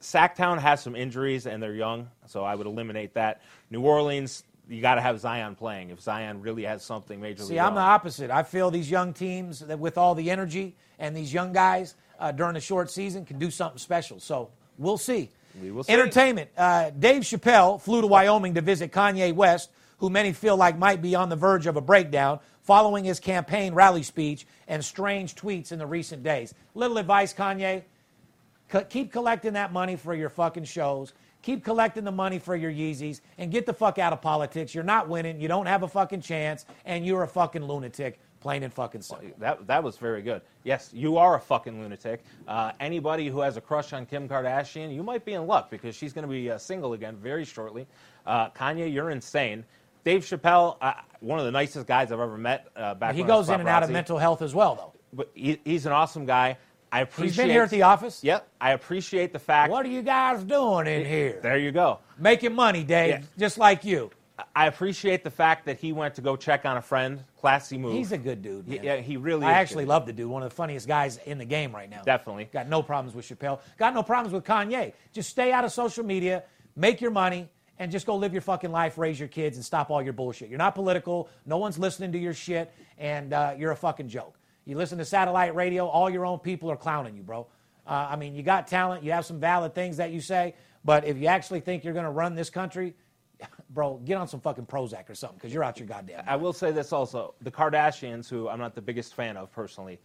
Sacktown 0.00 0.58
has 0.58 0.82
some 0.82 0.94
injuries, 0.94 1.46
and 1.46 1.62
they're 1.62 1.74
young, 1.74 2.08
so 2.26 2.44
I 2.44 2.54
would 2.54 2.66
eliminate 2.66 3.14
that. 3.14 3.42
New 3.70 3.80
Orleans, 3.80 4.44
you 4.68 4.80
got 4.80 4.96
to 4.96 5.00
have 5.00 5.20
Zion 5.20 5.54
playing. 5.54 5.90
If 5.90 6.00
Zion 6.00 6.40
really 6.40 6.64
has 6.64 6.82
something 6.84 7.20
major. 7.20 7.42
See, 7.42 7.58
I'm 7.58 7.74
the 7.74 7.80
opposite. 7.80 8.30
I 8.30 8.42
feel 8.42 8.70
these 8.70 8.90
young 8.90 9.12
teams 9.12 9.60
that 9.60 9.78
with 9.78 9.96
all 9.96 10.14
the 10.14 10.30
energy 10.30 10.74
and 10.98 11.16
these 11.16 11.32
young 11.32 11.52
guys 11.52 11.94
uh, 12.18 12.32
during 12.32 12.54
the 12.54 12.60
short 12.60 12.90
season 12.90 13.24
can 13.24 13.38
do 13.38 13.50
something 13.50 13.78
special. 13.78 14.18
So 14.20 14.50
we'll 14.78 14.98
see. 14.98 15.30
We 15.60 15.70
will 15.70 15.84
see. 15.84 15.92
Entertainment. 15.92 16.50
Uh, 16.56 16.90
Dave 16.90 17.22
Chappelle 17.22 17.80
flew 17.80 18.00
to 18.00 18.06
Wyoming 18.06 18.54
to 18.54 18.60
visit 18.60 18.92
Kanye 18.92 19.32
West, 19.34 19.70
who 19.98 20.10
many 20.10 20.32
feel 20.32 20.56
like 20.56 20.76
might 20.78 21.00
be 21.00 21.14
on 21.14 21.28
the 21.28 21.36
verge 21.36 21.66
of 21.66 21.76
a 21.76 21.80
breakdown 21.80 22.40
following 22.62 23.04
his 23.04 23.20
campaign 23.20 23.74
rally 23.74 24.02
speech 24.02 24.46
and 24.66 24.84
strange 24.84 25.36
tweets 25.36 25.70
in 25.70 25.78
the 25.78 25.86
recent 25.86 26.22
days. 26.24 26.52
Little 26.74 26.98
advice, 26.98 27.32
Kanye. 27.32 27.84
Co- 28.68 28.84
keep 28.84 29.12
collecting 29.12 29.52
that 29.52 29.72
money 29.72 29.94
for 29.94 30.12
your 30.12 30.28
fucking 30.28 30.64
shows. 30.64 31.12
Keep 31.42 31.64
collecting 31.64 32.04
the 32.04 32.12
money 32.12 32.38
for 32.38 32.56
your 32.56 32.72
Yeezys 32.72 33.20
and 33.38 33.52
get 33.52 33.66
the 33.66 33.72
fuck 33.72 33.98
out 33.98 34.12
of 34.12 34.20
politics. 34.20 34.74
You're 34.74 34.84
not 34.84 35.08
winning. 35.08 35.40
You 35.40 35.48
don't 35.48 35.66
have 35.66 35.84
a 35.84 35.88
fucking 35.88 36.20
chance, 36.20 36.66
and 36.84 37.06
you're 37.06 37.22
a 37.22 37.28
fucking 37.28 37.64
lunatic, 37.64 38.18
plain 38.40 38.64
and 38.64 38.72
fucking 38.74 39.02
simple. 39.02 39.28
That, 39.38 39.66
that 39.68 39.82
was 39.82 39.96
very 39.96 40.22
good. 40.22 40.42
Yes, 40.64 40.90
you 40.92 41.16
are 41.18 41.36
a 41.36 41.40
fucking 41.40 41.80
lunatic. 41.80 42.24
Uh, 42.48 42.72
anybody 42.80 43.28
who 43.28 43.40
has 43.40 43.56
a 43.56 43.60
crush 43.60 43.92
on 43.92 44.06
Kim 44.06 44.28
Kardashian, 44.28 44.92
you 44.92 45.04
might 45.04 45.24
be 45.24 45.34
in 45.34 45.46
luck 45.46 45.70
because 45.70 45.94
she's 45.94 46.12
going 46.12 46.26
to 46.26 46.30
be 46.32 46.50
uh, 46.50 46.58
single 46.58 46.94
again 46.94 47.16
very 47.16 47.44
shortly. 47.44 47.86
Uh, 48.26 48.50
Kanye, 48.50 48.92
you're 48.92 49.10
insane. 49.10 49.64
Dave 50.02 50.24
Chappelle, 50.24 50.76
uh, 50.80 50.94
one 51.20 51.38
of 51.38 51.44
the 51.44 51.50
nicest 51.50 51.86
guys 51.86 52.12
I've 52.12 52.20
ever 52.20 52.38
met. 52.38 52.68
Uh, 52.76 52.94
back 52.94 53.14
He 53.14 53.22
when 53.22 53.30
I 53.30 53.36
was 53.36 53.46
goes 53.46 53.54
in 53.54 53.60
and 53.60 53.68
out 53.68 53.82
of 53.82 53.90
mental 53.90 54.18
health 54.18 54.40
as 54.42 54.54
well, 54.54 54.74
though. 54.74 54.92
But 55.12 55.30
he, 55.34 55.60
he's 55.64 55.86
an 55.86 55.92
awesome 55.92 56.26
guy. 56.26 56.58
I 56.96 57.00
appreciate. 57.02 57.26
He's 57.26 57.36
been 57.36 57.50
here 57.50 57.62
at 57.62 57.70
the 57.70 57.82
office. 57.82 58.24
Yep, 58.24 58.48
I 58.60 58.72
appreciate 58.72 59.32
the 59.32 59.38
fact. 59.38 59.70
What 59.70 59.84
are 59.84 59.90
you 59.90 60.02
guys 60.02 60.42
doing 60.44 60.86
in 60.86 61.04
here? 61.04 61.38
There 61.42 61.58
you 61.58 61.70
go. 61.70 61.98
Making 62.18 62.54
money, 62.54 62.84
Dave, 62.84 63.08
Yeah. 63.10 63.20
just 63.38 63.58
like 63.58 63.84
you. 63.84 64.10
I 64.54 64.66
appreciate 64.66 65.24
the 65.24 65.30
fact 65.30 65.64
that 65.66 65.78
he 65.78 65.92
went 65.92 66.14
to 66.16 66.20
go 66.22 66.36
check 66.36 66.64
on 66.66 66.76
a 66.76 66.82
friend. 66.82 67.22
Classy 67.40 67.78
move. 67.78 67.92
He's 67.94 68.12
a 68.12 68.18
good 68.18 68.42
dude. 68.42 68.68
Man. 68.68 68.80
yeah, 68.82 68.96
he 68.96 69.16
really. 69.16 69.46
I 69.46 69.52
actually 69.52 69.84
good. 69.84 69.90
love 69.90 70.06
the 70.06 70.12
dude. 70.12 70.28
One 70.28 70.42
of 70.42 70.48
the 70.50 70.54
funniest 70.54 70.86
guys 70.88 71.18
in 71.26 71.38
the 71.38 71.44
game 71.44 71.74
right 71.74 71.88
now. 71.88 72.02
Definitely. 72.02 72.48
Got 72.52 72.68
no 72.68 72.82
problems 72.82 73.14
with 73.14 73.26
Chappelle. 73.26 73.60
Got 73.78 73.92
no 73.94 74.02
problems 74.02 74.32
with 74.34 74.44
Kanye. 74.44 74.92
Just 75.12 75.28
stay 75.30 75.52
out 75.52 75.64
of 75.64 75.72
social 75.72 76.04
media, 76.04 76.44
make 76.76 77.00
your 77.00 77.10
money, 77.10 77.48
and 77.78 77.90
just 77.90 78.06
go 78.06 78.16
live 78.16 78.32
your 78.32 78.42
fucking 78.42 78.72
life, 78.72 78.98
raise 78.98 79.18
your 79.18 79.28
kids, 79.28 79.56
and 79.56 79.64
stop 79.64 79.90
all 79.90 80.02
your 80.02 80.12
bullshit. 80.14 80.48
You're 80.48 80.58
not 80.58 80.74
political. 80.74 81.28
No 81.44 81.58
one's 81.58 81.78
listening 81.78 82.12
to 82.12 82.18
your 82.18 82.34
shit, 82.34 82.72
and 82.98 83.32
uh, 83.32 83.54
you're 83.58 83.72
a 83.72 83.76
fucking 83.76 84.08
joke. 84.08 84.35
You 84.66 84.76
listen 84.76 84.98
to 84.98 85.04
satellite 85.04 85.54
radio, 85.54 85.86
all 85.86 86.10
your 86.10 86.26
own 86.26 86.40
people 86.40 86.70
are 86.70 86.76
clowning 86.76 87.16
you, 87.16 87.22
bro. 87.22 87.46
Uh, 87.86 88.08
I 88.10 88.16
mean, 88.16 88.34
you 88.34 88.42
got 88.42 88.66
talent, 88.66 89.04
you 89.04 89.12
have 89.12 89.24
some 89.24 89.38
valid 89.38 89.74
things 89.74 89.96
that 89.98 90.10
you 90.10 90.20
say, 90.20 90.54
but 90.84 91.04
if 91.04 91.16
you 91.16 91.28
actually 91.28 91.60
think 91.60 91.84
you're 91.84 91.94
going 91.94 92.04
to 92.04 92.10
run 92.10 92.34
this 92.34 92.50
country, 92.50 92.94
bro, 93.70 93.98
get 94.04 94.16
on 94.16 94.26
some 94.26 94.40
fucking 94.40 94.66
Prozac 94.66 95.08
or 95.08 95.14
something 95.14 95.38
because 95.38 95.54
you're 95.54 95.62
out 95.62 95.78
your 95.78 95.86
goddamn. 95.86 96.24
I 96.26 96.34
will 96.34 96.52
say 96.52 96.72
this 96.72 96.92
also: 96.92 97.34
the 97.40 97.50
Kardashians, 97.50 98.28
who 98.28 98.48
I'm 98.48 98.58
not 98.58 98.74
the 98.74 98.82
biggest 98.82 99.14
fan 99.14 99.36
of 99.36 99.52
personally, 99.52 100.00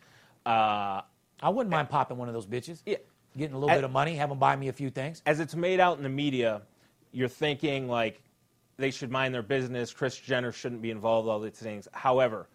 uh, 0.45 1.01
I 1.41 1.49
wouldn't 1.49 1.71
mind 1.71 1.89
popping 1.89 2.17
one 2.17 2.27
of 2.27 2.35
those 2.35 2.45
bitches. 2.45 2.83
Yeah. 2.85 2.97
Getting 3.35 3.55
a 3.55 3.59
little 3.59 3.73
bit 3.73 3.85
of 3.85 3.91
money, 3.91 4.15
have 4.15 4.29
them 4.29 4.39
buy 4.39 4.55
me 4.57 4.67
a 4.67 4.73
few 4.73 4.89
things. 4.89 5.21
as 5.25 5.39
it's 5.39 5.55
made 5.55 5.79
out 5.79 5.95
in 5.97 6.03
the 6.03 6.09
media, 6.09 6.63
you're 7.13 7.29
thinking 7.29 7.87
like 7.87 8.21
they 8.77 8.91
should 8.91 9.09
mind 9.09 9.33
their 9.33 9.41
business. 9.41 9.93
Kris 9.93 10.17
Jenner 10.17 10.51
shouldn't 10.51 10.81
be 10.81 10.91
involved 10.91 11.29
all 11.29 11.39
these 11.39 11.53
things. 11.53 11.87
However, 11.93 12.49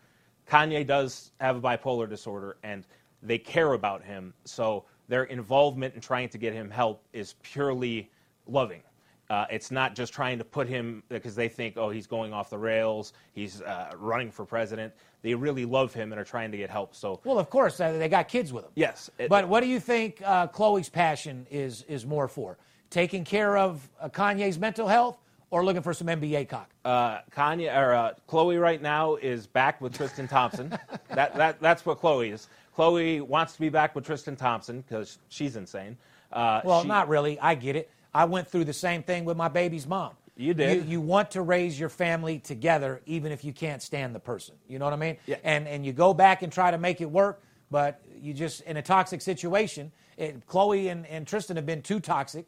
Kanye 0.48 0.86
does 0.86 1.32
have 1.40 1.56
a 1.56 1.60
bipolar 1.60 2.08
disorder, 2.08 2.56
and 2.62 2.86
they 3.22 3.38
care 3.38 3.72
about 3.72 4.02
him. 4.02 4.32
So 4.44 4.84
their 5.08 5.24
involvement 5.24 5.94
in 5.94 6.00
trying 6.00 6.28
to 6.30 6.38
get 6.38 6.52
him 6.52 6.70
help 6.70 7.02
is 7.12 7.34
purely 7.42 8.10
loving. 8.46 8.82
Uh, 9.28 9.44
it's 9.50 9.72
not 9.72 9.96
just 9.96 10.12
trying 10.12 10.38
to 10.38 10.44
put 10.44 10.68
him 10.68 11.02
because 11.08 11.34
they 11.34 11.48
think, 11.48 11.76
oh, 11.76 11.90
he's 11.90 12.06
going 12.06 12.32
off 12.32 12.48
the 12.48 12.58
rails, 12.58 13.12
he's 13.32 13.60
uh, 13.60 13.90
running 13.96 14.30
for 14.30 14.44
president. 14.44 14.92
They 15.22 15.34
really 15.34 15.64
love 15.64 15.92
him 15.92 16.12
and 16.12 16.20
are 16.20 16.24
trying 16.24 16.52
to 16.52 16.56
get 16.56 16.70
help. 16.70 16.94
So 16.94 17.20
Well, 17.24 17.36
of 17.40 17.50
course, 17.50 17.80
uh, 17.80 17.90
they 17.98 18.08
got 18.08 18.28
kids 18.28 18.52
with 18.52 18.62
them. 18.64 18.72
yes, 18.76 19.10
it- 19.18 19.28
But 19.28 19.48
what 19.48 19.62
do 19.62 19.66
you 19.66 19.80
think 19.80 20.22
uh, 20.24 20.46
Khloe's 20.46 20.88
passion 20.88 21.44
is 21.50 21.82
is 21.88 22.06
more 22.06 22.28
for? 22.28 22.56
Taking 22.88 23.24
care 23.24 23.56
of 23.58 23.88
uh, 24.00 24.08
Kanye's 24.08 24.60
mental 24.60 24.86
health 24.86 25.18
or 25.50 25.64
looking 25.64 25.82
for 25.82 25.94
some 25.94 26.06
NBA 26.08 26.48
cock? 26.48 26.70
uh, 26.84 27.18
Kanye 27.34 27.74
or 27.76 27.94
uh, 27.94 28.12
Khloe 28.28 28.60
right 28.60 28.80
now 28.80 29.16
is 29.16 29.46
back 29.46 29.80
with 29.80 29.96
Tristan 29.96 30.28
Thompson. 30.28 30.70
that, 31.10 31.34
that 31.36 31.60
that's 31.60 31.84
what 31.86 32.00
Khloe 32.00 32.32
is. 32.32 32.48
Khloe 32.76 33.22
wants 33.22 33.54
to 33.54 33.60
be 33.60 33.68
back 33.68 33.94
with 33.94 34.04
Tristan 34.04 34.36
Thompson 34.36 34.82
because 34.82 35.18
she's 35.28 35.56
insane. 35.56 35.96
Uh, 36.32 36.60
well, 36.64 36.82
she- 36.82 36.88
not 36.88 37.08
really. 37.08 37.38
I 37.40 37.54
get 37.54 37.76
it. 37.76 37.90
I 38.14 38.24
went 38.24 38.48
through 38.48 38.64
the 38.64 38.72
same 38.72 39.02
thing 39.02 39.24
with 39.24 39.36
my 39.36 39.48
baby's 39.48 39.86
mom. 39.86 40.12
You 40.38 40.52
did. 40.52 40.84
You, 40.84 40.90
you 40.92 41.00
want 41.00 41.30
to 41.32 41.42
raise 41.42 41.78
your 41.80 41.88
family 41.88 42.38
together, 42.38 43.00
even 43.06 43.32
if 43.32 43.42
you 43.44 43.52
can't 43.54 43.80
stand 43.82 44.14
the 44.14 44.20
person. 44.20 44.54
You 44.68 44.78
know 44.78 44.84
what 44.84 44.92
I 44.92 44.96
mean? 44.96 45.16
Yeah. 45.26 45.36
And 45.44 45.66
and 45.66 45.84
you 45.86 45.92
go 45.92 46.12
back 46.12 46.42
and 46.42 46.52
try 46.52 46.70
to 46.70 46.76
make 46.78 47.00
it 47.00 47.10
work, 47.10 47.42
but 47.70 48.02
you 48.20 48.34
just 48.34 48.60
in 48.62 48.76
a 48.76 48.82
toxic 48.82 49.22
situation. 49.22 49.92
It, 50.18 50.46
Khloe 50.46 50.90
and, 50.90 51.06
and 51.06 51.26
Tristan 51.26 51.56
have 51.56 51.66
been 51.66 51.82
too 51.82 52.00
toxic, 52.00 52.46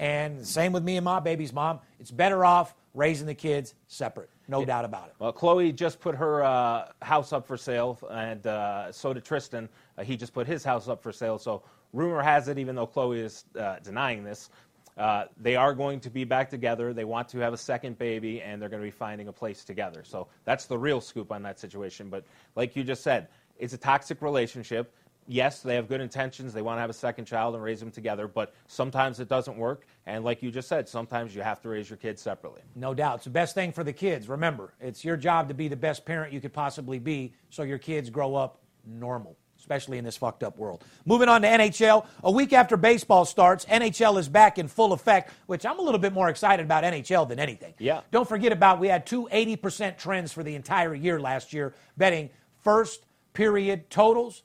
and 0.00 0.44
same 0.46 0.72
with 0.72 0.82
me 0.82 0.96
and 0.96 1.04
my 1.04 1.20
baby's 1.20 1.52
mom. 1.52 1.78
It's 2.00 2.10
better 2.10 2.42
off 2.42 2.74
raising 2.94 3.26
the 3.26 3.34
kids 3.34 3.74
separate. 3.86 4.30
No 4.48 4.64
doubt 4.64 4.84
about 4.84 5.08
it. 5.08 5.14
Well, 5.20 5.32
Khloe 5.32 5.72
just 5.72 6.00
put 6.00 6.16
her 6.16 6.42
uh, 6.42 6.88
house 7.02 7.32
up 7.32 7.46
for 7.46 7.56
sale, 7.56 7.98
and 8.10 8.44
uh, 8.46 8.90
so 8.90 9.12
did 9.12 9.24
Tristan. 9.24 9.68
Uh, 9.96 10.02
he 10.02 10.16
just 10.16 10.32
put 10.32 10.46
his 10.46 10.64
house 10.64 10.88
up 10.88 11.02
for 11.02 11.12
sale. 11.12 11.38
So 11.38 11.62
rumor 11.92 12.22
has 12.22 12.48
it, 12.48 12.58
even 12.58 12.74
though 12.74 12.86
Khloe 12.86 13.18
is 13.18 13.44
uh, 13.56 13.76
denying 13.84 14.24
this, 14.24 14.50
uh, 14.96 15.26
they 15.36 15.54
are 15.54 15.74
going 15.74 16.00
to 16.00 16.10
be 16.10 16.24
back 16.24 16.48
together. 16.50 16.92
They 16.94 17.04
want 17.04 17.28
to 17.28 17.38
have 17.38 17.52
a 17.52 17.58
second 17.58 17.98
baby, 17.98 18.40
and 18.40 18.60
they're 18.60 18.70
going 18.70 18.82
to 18.82 18.86
be 18.86 18.90
finding 18.90 19.28
a 19.28 19.32
place 19.32 19.64
together. 19.64 20.02
So 20.02 20.28
that's 20.46 20.64
the 20.64 20.78
real 20.78 21.00
scoop 21.00 21.30
on 21.30 21.42
that 21.42 21.60
situation. 21.60 22.08
But 22.08 22.24
like 22.56 22.74
you 22.74 22.82
just 22.82 23.02
said, 23.02 23.28
it's 23.58 23.74
a 23.74 23.78
toxic 23.78 24.22
relationship. 24.22 24.92
Yes, 25.26 25.62
they 25.62 25.76
have 25.76 25.88
good 25.88 26.00
intentions. 26.00 26.52
They 26.52 26.62
want 26.62 26.78
to 26.78 26.80
have 26.80 26.90
a 26.90 26.94
second 26.94 27.26
child 27.26 27.54
and 27.54 27.62
raise 27.62 27.78
them 27.78 27.90
together, 27.90 28.26
but 28.26 28.54
sometimes 28.66 29.20
it 29.20 29.28
doesn't 29.28 29.56
work. 29.56 29.86
And 30.06 30.24
like 30.24 30.42
you 30.42 30.50
just 30.50 30.68
said, 30.68 30.88
sometimes 30.88 31.34
you 31.34 31.42
have 31.42 31.60
to 31.62 31.68
raise 31.68 31.88
your 31.88 31.98
kids 31.98 32.20
separately. 32.20 32.62
No 32.74 32.94
doubt. 32.94 33.16
It's 33.16 33.24
the 33.24 33.30
best 33.30 33.54
thing 33.54 33.72
for 33.72 33.84
the 33.84 33.92
kids. 33.92 34.28
Remember, 34.28 34.72
it's 34.80 35.04
your 35.04 35.16
job 35.16 35.48
to 35.48 35.54
be 35.54 35.68
the 35.68 35.76
best 35.76 36.04
parent 36.04 36.32
you 36.32 36.40
could 36.40 36.52
possibly 36.52 36.98
be 36.98 37.34
so 37.50 37.62
your 37.62 37.78
kids 37.78 38.10
grow 38.10 38.34
up 38.34 38.60
normal 38.84 39.36
especially 39.60 39.98
in 39.98 40.04
this 40.04 40.16
fucked 40.16 40.42
up 40.42 40.56
world. 40.56 40.82
Moving 41.04 41.28
on 41.28 41.42
to 41.42 41.48
NHL, 41.48 42.06
a 42.24 42.30
week 42.30 42.52
after 42.52 42.76
baseball 42.76 43.24
starts, 43.24 43.66
NHL 43.66 44.18
is 44.18 44.28
back 44.28 44.58
in 44.58 44.68
full 44.68 44.92
effect, 44.92 45.32
which 45.46 45.64
I'm 45.66 45.78
a 45.78 45.82
little 45.82 46.00
bit 46.00 46.12
more 46.12 46.28
excited 46.28 46.64
about 46.64 46.82
NHL 46.82 47.28
than 47.28 47.38
anything. 47.38 47.74
Yeah. 47.78 48.00
Don't 48.10 48.28
forget 48.28 48.52
about 48.52 48.80
we 48.80 48.88
had 48.88 49.06
two 49.06 49.28
80% 49.30 49.98
trends 49.98 50.32
for 50.32 50.42
the 50.42 50.54
entire 50.54 50.94
year 50.94 51.20
last 51.20 51.52
year, 51.52 51.74
betting 51.96 52.30
first 52.62 53.04
period 53.32 53.90
totals. 53.90 54.42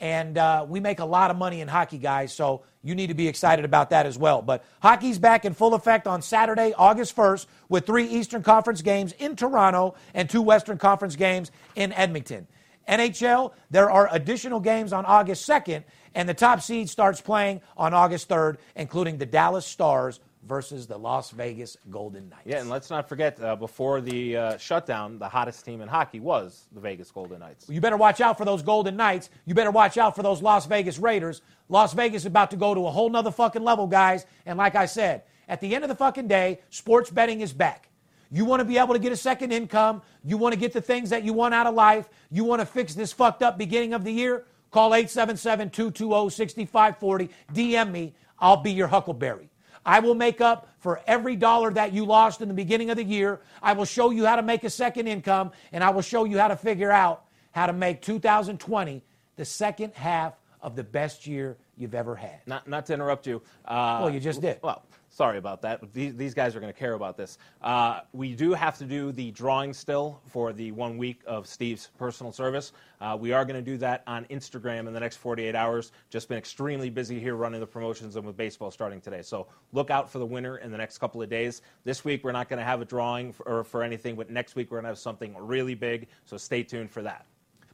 And 0.00 0.36
uh, 0.36 0.66
we 0.68 0.80
make 0.80 0.98
a 0.98 1.04
lot 1.04 1.30
of 1.30 1.36
money 1.36 1.60
in 1.60 1.68
hockey, 1.68 1.96
guys, 1.96 2.32
so 2.32 2.62
you 2.82 2.94
need 2.94 3.06
to 3.06 3.14
be 3.14 3.28
excited 3.28 3.64
about 3.64 3.90
that 3.90 4.04
as 4.04 4.18
well. 4.18 4.42
But 4.42 4.64
hockey's 4.80 5.18
back 5.18 5.44
in 5.44 5.54
full 5.54 5.74
effect 5.74 6.06
on 6.06 6.20
Saturday, 6.20 6.74
August 6.76 7.16
1st, 7.16 7.46
with 7.68 7.86
three 7.86 8.06
Eastern 8.06 8.42
Conference 8.42 8.82
games 8.82 9.12
in 9.12 9.36
Toronto 9.36 9.94
and 10.12 10.28
two 10.28 10.42
Western 10.42 10.76
Conference 10.76 11.16
games 11.16 11.50
in 11.74 11.92
Edmonton. 11.92 12.46
NHL, 12.86 13.52
there 13.70 13.90
are 13.90 14.08
additional 14.12 14.60
games 14.60 14.92
on 14.92 15.04
August 15.06 15.48
2nd, 15.48 15.82
and 16.14 16.28
the 16.28 16.34
top 16.34 16.60
seed 16.60 16.88
starts 16.88 17.20
playing 17.20 17.60
on 17.76 17.94
August 17.94 18.28
3rd, 18.28 18.58
including 18.76 19.18
the 19.18 19.26
Dallas 19.26 19.66
Stars 19.66 20.20
versus 20.46 20.86
the 20.86 20.96
Las 20.96 21.30
Vegas 21.30 21.76
Golden 21.90 22.28
Knights. 22.28 22.42
Yeah, 22.44 22.60
and 22.60 22.70
let's 22.70 22.88
not 22.88 23.08
forget, 23.08 23.40
uh, 23.40 23.56
before 23.56 24.00
the 24.00 24.36
uh, 24.36 24.58
shutdown, 24.58 25.18
the 25.18 25.28
hottest 25.28 25.64
team 25.64 25.80
in 25.80 25.88
hockey 25.88 26.20
was 26.20 26.66
the 26.72 26.80
Vegas 26.80 27.10
Golden 27.10 27.40
Knights. 27.40 27.68
You 27.68 27.80
better 27.80 27.96
watch 27.96 28.20
out 28.20 28.38
for 28.38 28.44
those 28.44 28.62
Golden 28.62 28.96
Knights. 28.96 29.30
You 29.44 29.54
better 29.54 29.70
watch 29.70 29.98
out 29.98 30.14
for 30.14 30.22
those 30.22 30.42
Las 30.42 30.66
Vegas 30.66 30.98
Raiders. 30.98 31.42
Las 31.68 31.92
Vegas 31.92 32.22
is 32.22 32.26
about 32.26 32.50
to 32.52 32.56
go 32.56 32.74
to 32.74 32.86
a 32.86 32.90
whole 32.90 33.10
nother 33.10 33.32
fucking 33.32 33.62
level, 33.62 33.86
guys. 33.86 34.24
And 34.46 34.56
like 34.56 34.74
I 34.74 34.86
said, 34.86 35.24
at 35.48 35.60
the 35.60 35.74
end 35.74 35.84
of 35.84 35.88
the 35.88 35.96
fucking 35.96 36.28
day, 36.28 36.60
sports 36.70 37.10
betting 37.10 37.40
is 37.40 37.52
back. 37.52 37.88
You 38.30 38.44
want 38.44 38.60
to 38.60 38.64
be 38.64 38.78
able 38.78 38.94
to 38.94 38.98
get 39.00 39.12
a 39.12 39.16
second 39.16 39.52
income. 39.52 40.02
You 40.24 40.36
want 40.36 40.52
to 40.52 40.58
get 40.58 40.72
the 40.72 40.80
things 40.80 41.10
that 41.10 41.22
you 41.24 41.32
want 41.32 41.54
out 41.54 41.66
of 41.66 41.74
life. 41.74 42.08
You 42.30 42.44
want 42.44 42.60
to 42.60 42.66
fix 42.66 42.94
this 42.94 43.12
fucked 43.12 43.42
up 43.42 43.56
beginning 43.56 43.94
of 43.94 44.04
the 44.04 44.12
year. 44.12 44.44
Call 44.70 44.94
877 44.94 45.70
220 45.70 46.30
6540. 46.30 47.30
DM 47.52 47.90
me. 47.90 48.14
I'll 48.38 48.58
be 48.58 48.72
your 48.72 48.88
huckleberry. 48.88 49.48
I 49.86 50.00
will 50.00 50.16
make 50.16 50.40
up 50.40 50.68
for 50.80 51.00
every 51.06 51.36
dollar 51.36 51.70
that 51.70 51.92
you 51.92 52.04
lost 52.04 52.42
in 52.42 52.48
the 52.48 52.54
beginning 52.54 52.90
of 52.90 52.96
the 52.96 53.04
year. 53.04 53.40
I 53.62 53.72
will 53.72 53.84
show 53.84 54.10
you 54.10 54.26
how 54.26 54.36
to 54.36 54.42
make 54.42 54.64
a 54.64 54.70
second 54.70 55.06
income, 55.06 55.52
and 55.72 55.82
I 55.82 55.90
will 55.90 56.02
show 56.02 56.24
you 56.24 56.38
how 56.38 56.48
to 56.48 56.56
figure 56.56 56.90
out 56.90 57.24
how 57.52 57.66
to 57.66 57.72
make 57.72 58.02
2020 58.02 59.02
the 59.36 59.44
second 59.44 59.94
half 59.94 60.34
of 60.60 60.74
the 60.74 60.82
best 60.82 61.26
year 61.26 61.56
you've 61.76 61.94
ever 61.94 62.16
had. 62.16 62.40
Not, 62.46 62.66
not 62.66 62.86
to 62.86 62.94
interrupt 62.94 63.26
you. 63.26 63.40
Uh, 63.64 64.00
well, 64.02 64.10
you 64.10 64.18
just 64.18 64.40
did. 64.40 64.58
Well, 64.62 64.82
Sorry 65.16 65.38
about 65.38 65.62
that. 65.62 65.80
These, 65.94 66.14
these 66.14 66.34
guys 66.34 66.54
are 66.54 66.60
going 66.60 66.70
to 66.70 66.78
care 66.78 66.92
about 66.92 67.16
this. 67.16 67.38
Uh, 67.62 68.00
we 68.12 68.34
do 68.34 68.52
have 68.52 68.76
to 68.76 68.84
do 68.84 69.12
the 69.12 69.30
drawing 69.30 69.72
still 69.72 70.20
for 70.26 70.52
the 70.52 70.72
one 70.72 70.98
week 70.98 71.22
of 71.26 71.46
Steve's 71.46 71.88
personal 71.96 72.32
service. 72.32 72.72
Uh, 73.00 73.16
we 73.18 73.32
are 73.32 73.46
going 73.46 73.56
to 73.56 73.62
do 73.62 73.78
that 73.78 74.02
on 74.06 74.26
Instagram 74.26 74.86
in 74.86 74.92
the 74.92 75.00
next 75.00 75.16
48 75.16 75.54
hours. 75.54 75.92
Just 76.10 76.28
been 76.28 76.36
extremely 76.36 76.90
busy 76.90 77.18
here 77.18 77.34
running 77.34 77.60
the 77.60 77.66
promotions 77.66 78.16
and 78.16 78.26
with 78.26 78.36
baseball 78.36 78.70
starting 78.70 79.00
today. 79.00 79.22
So 79.22 79.46
look 79.72 79.90
out 79.90 80.10
for 80.10 80.18
the 80.18 80.26
winner 80.26 80.58
in 80.58 80.70
the 80.70 80.76
next 80.76 80.98
couple 80.98 81.22
of 81.22 81.30
days. 81.30 81.62
This 81.84 82.04
week 82.04 82.22
we're 82.22 82.32
not 82.32 82.50
going 82.50 82.58
to 82.58 82.64
have 82.66 82.82
a 82.82 82.84
drawing 82.84 83.32
for, 83.32 83.48
or 83.48 83.64
for 83.64 83.82
anything, 83.82 84.16
but 84.16 84.28
next 84.28 84.54
week 84.54 84.70
we're 84.70 84.76
going 84.76 84.84
to 84.84 84.90
have 84.90 84.98
something 84.98 85.34
really 85.38 85.74
big. 85.74 86.08
So 86.26 86.36
stay 86.36 86.62
tuned 86.62 86.90
for 86.90 87.00
that. 87.00 87.24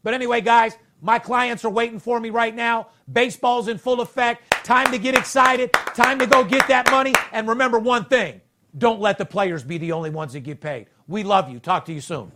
But 0.03 0.15
anyway, 0.15 0.41
guys, 0.41 0.77
my 1.01 1.19
clients 1.19 1.65
are 1.65 1.71
waiting 1.71 1.99
for 1.99 2.21
me 2.21 2.31
right 2.31 2.55
now. 2.55 2.88
Baseball's 3.12 3.69
in 3.69 3.79
full 3.79 4.01
effect. 4.01 4.65
Time 4.65 4.91
to 4.93 4.99
get 4.99 5.17
excited. 5.17 5.73
Time 5.73 6.19
to 6.19 6.27
go 6.27 6.45
get 6.45 6.69
that 6.69 6.91
money. 6.91 7.12
And 7.33 7.49
remember 7.49 7.79
one 7.79 8.05
thing 8.05 8.41
don't 8.79 9.01
let 9.01 9.19
the 9.19 9.25
players 9.25 9.62
be 9.62 9.79
the 9.79 9.93
only 9.93 10.11
ones 10.11 10.33
that 10.33 10.41
get 10.41 10.61
paid. 10.61 10.87
We 11.07 11.25
love 11.25 11.51
you. 11.51 11.59
Talk 11.59 11.85
to 11.87 11.93
you 11.93 12.01
soon. 12.01 12.33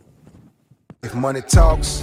If 1.03 1.15
money 1.15 1.41
talks, 1.41 2.03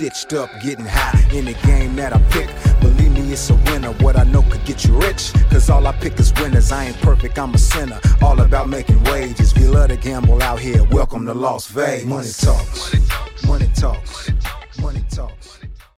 stitched 0.01 0.33
up, 0.33 0.49
getting 0.61 0.85
high. 0.85 1.19
In 1.31 1.45
the 1.45 1.53
game 1.67 1.95
that 1.95 2.11
I 2.11 2.19
pick, 2.31 2.49
believe 2.81 3.11
me, 3.11 3.31
it's 3.31 3.51
a 3.51 3.55
winner. 3.69 3.91
What 4.03 4.17
I 4.17 4.23
know 4.23 4.41
could 4.41 4.65
get 4.65 4.83
you 4.83 4.99
rich, 4.99 5.31
cause 5.51 5.69
all 5.69 5.85
I 5.85 5.91
pick 5.91 6.19
is 6.19 6.33
winners. 6.33 6.71
I 6.71 6.85
ain't 6.85 6.99
perfect, 7.01 7.37
I'm 7.37 7.53
a 7.53 7.59
sinner. 7.59 7.99
All 8.19 8.41
about 8.41 8.67
making 8.67 9.03
wages. 9.03 9.53
We 9.53 9.67
love 9.67 9.89
to 9.89 9.97
gamble 9.97 10.41
out 10.41 10.59
here. 10.59 10.83
Welcome 10.85 11.27
to 11.27 11.35
Las 11.35 11.67
Vegas. 11.67 12.05
Money 12.05 12.31
talks. 12.31 13.45
Money 13.45 13.69
talks. 13.75 14.31
Money 14.79 15.05
talks. 15.11 15.60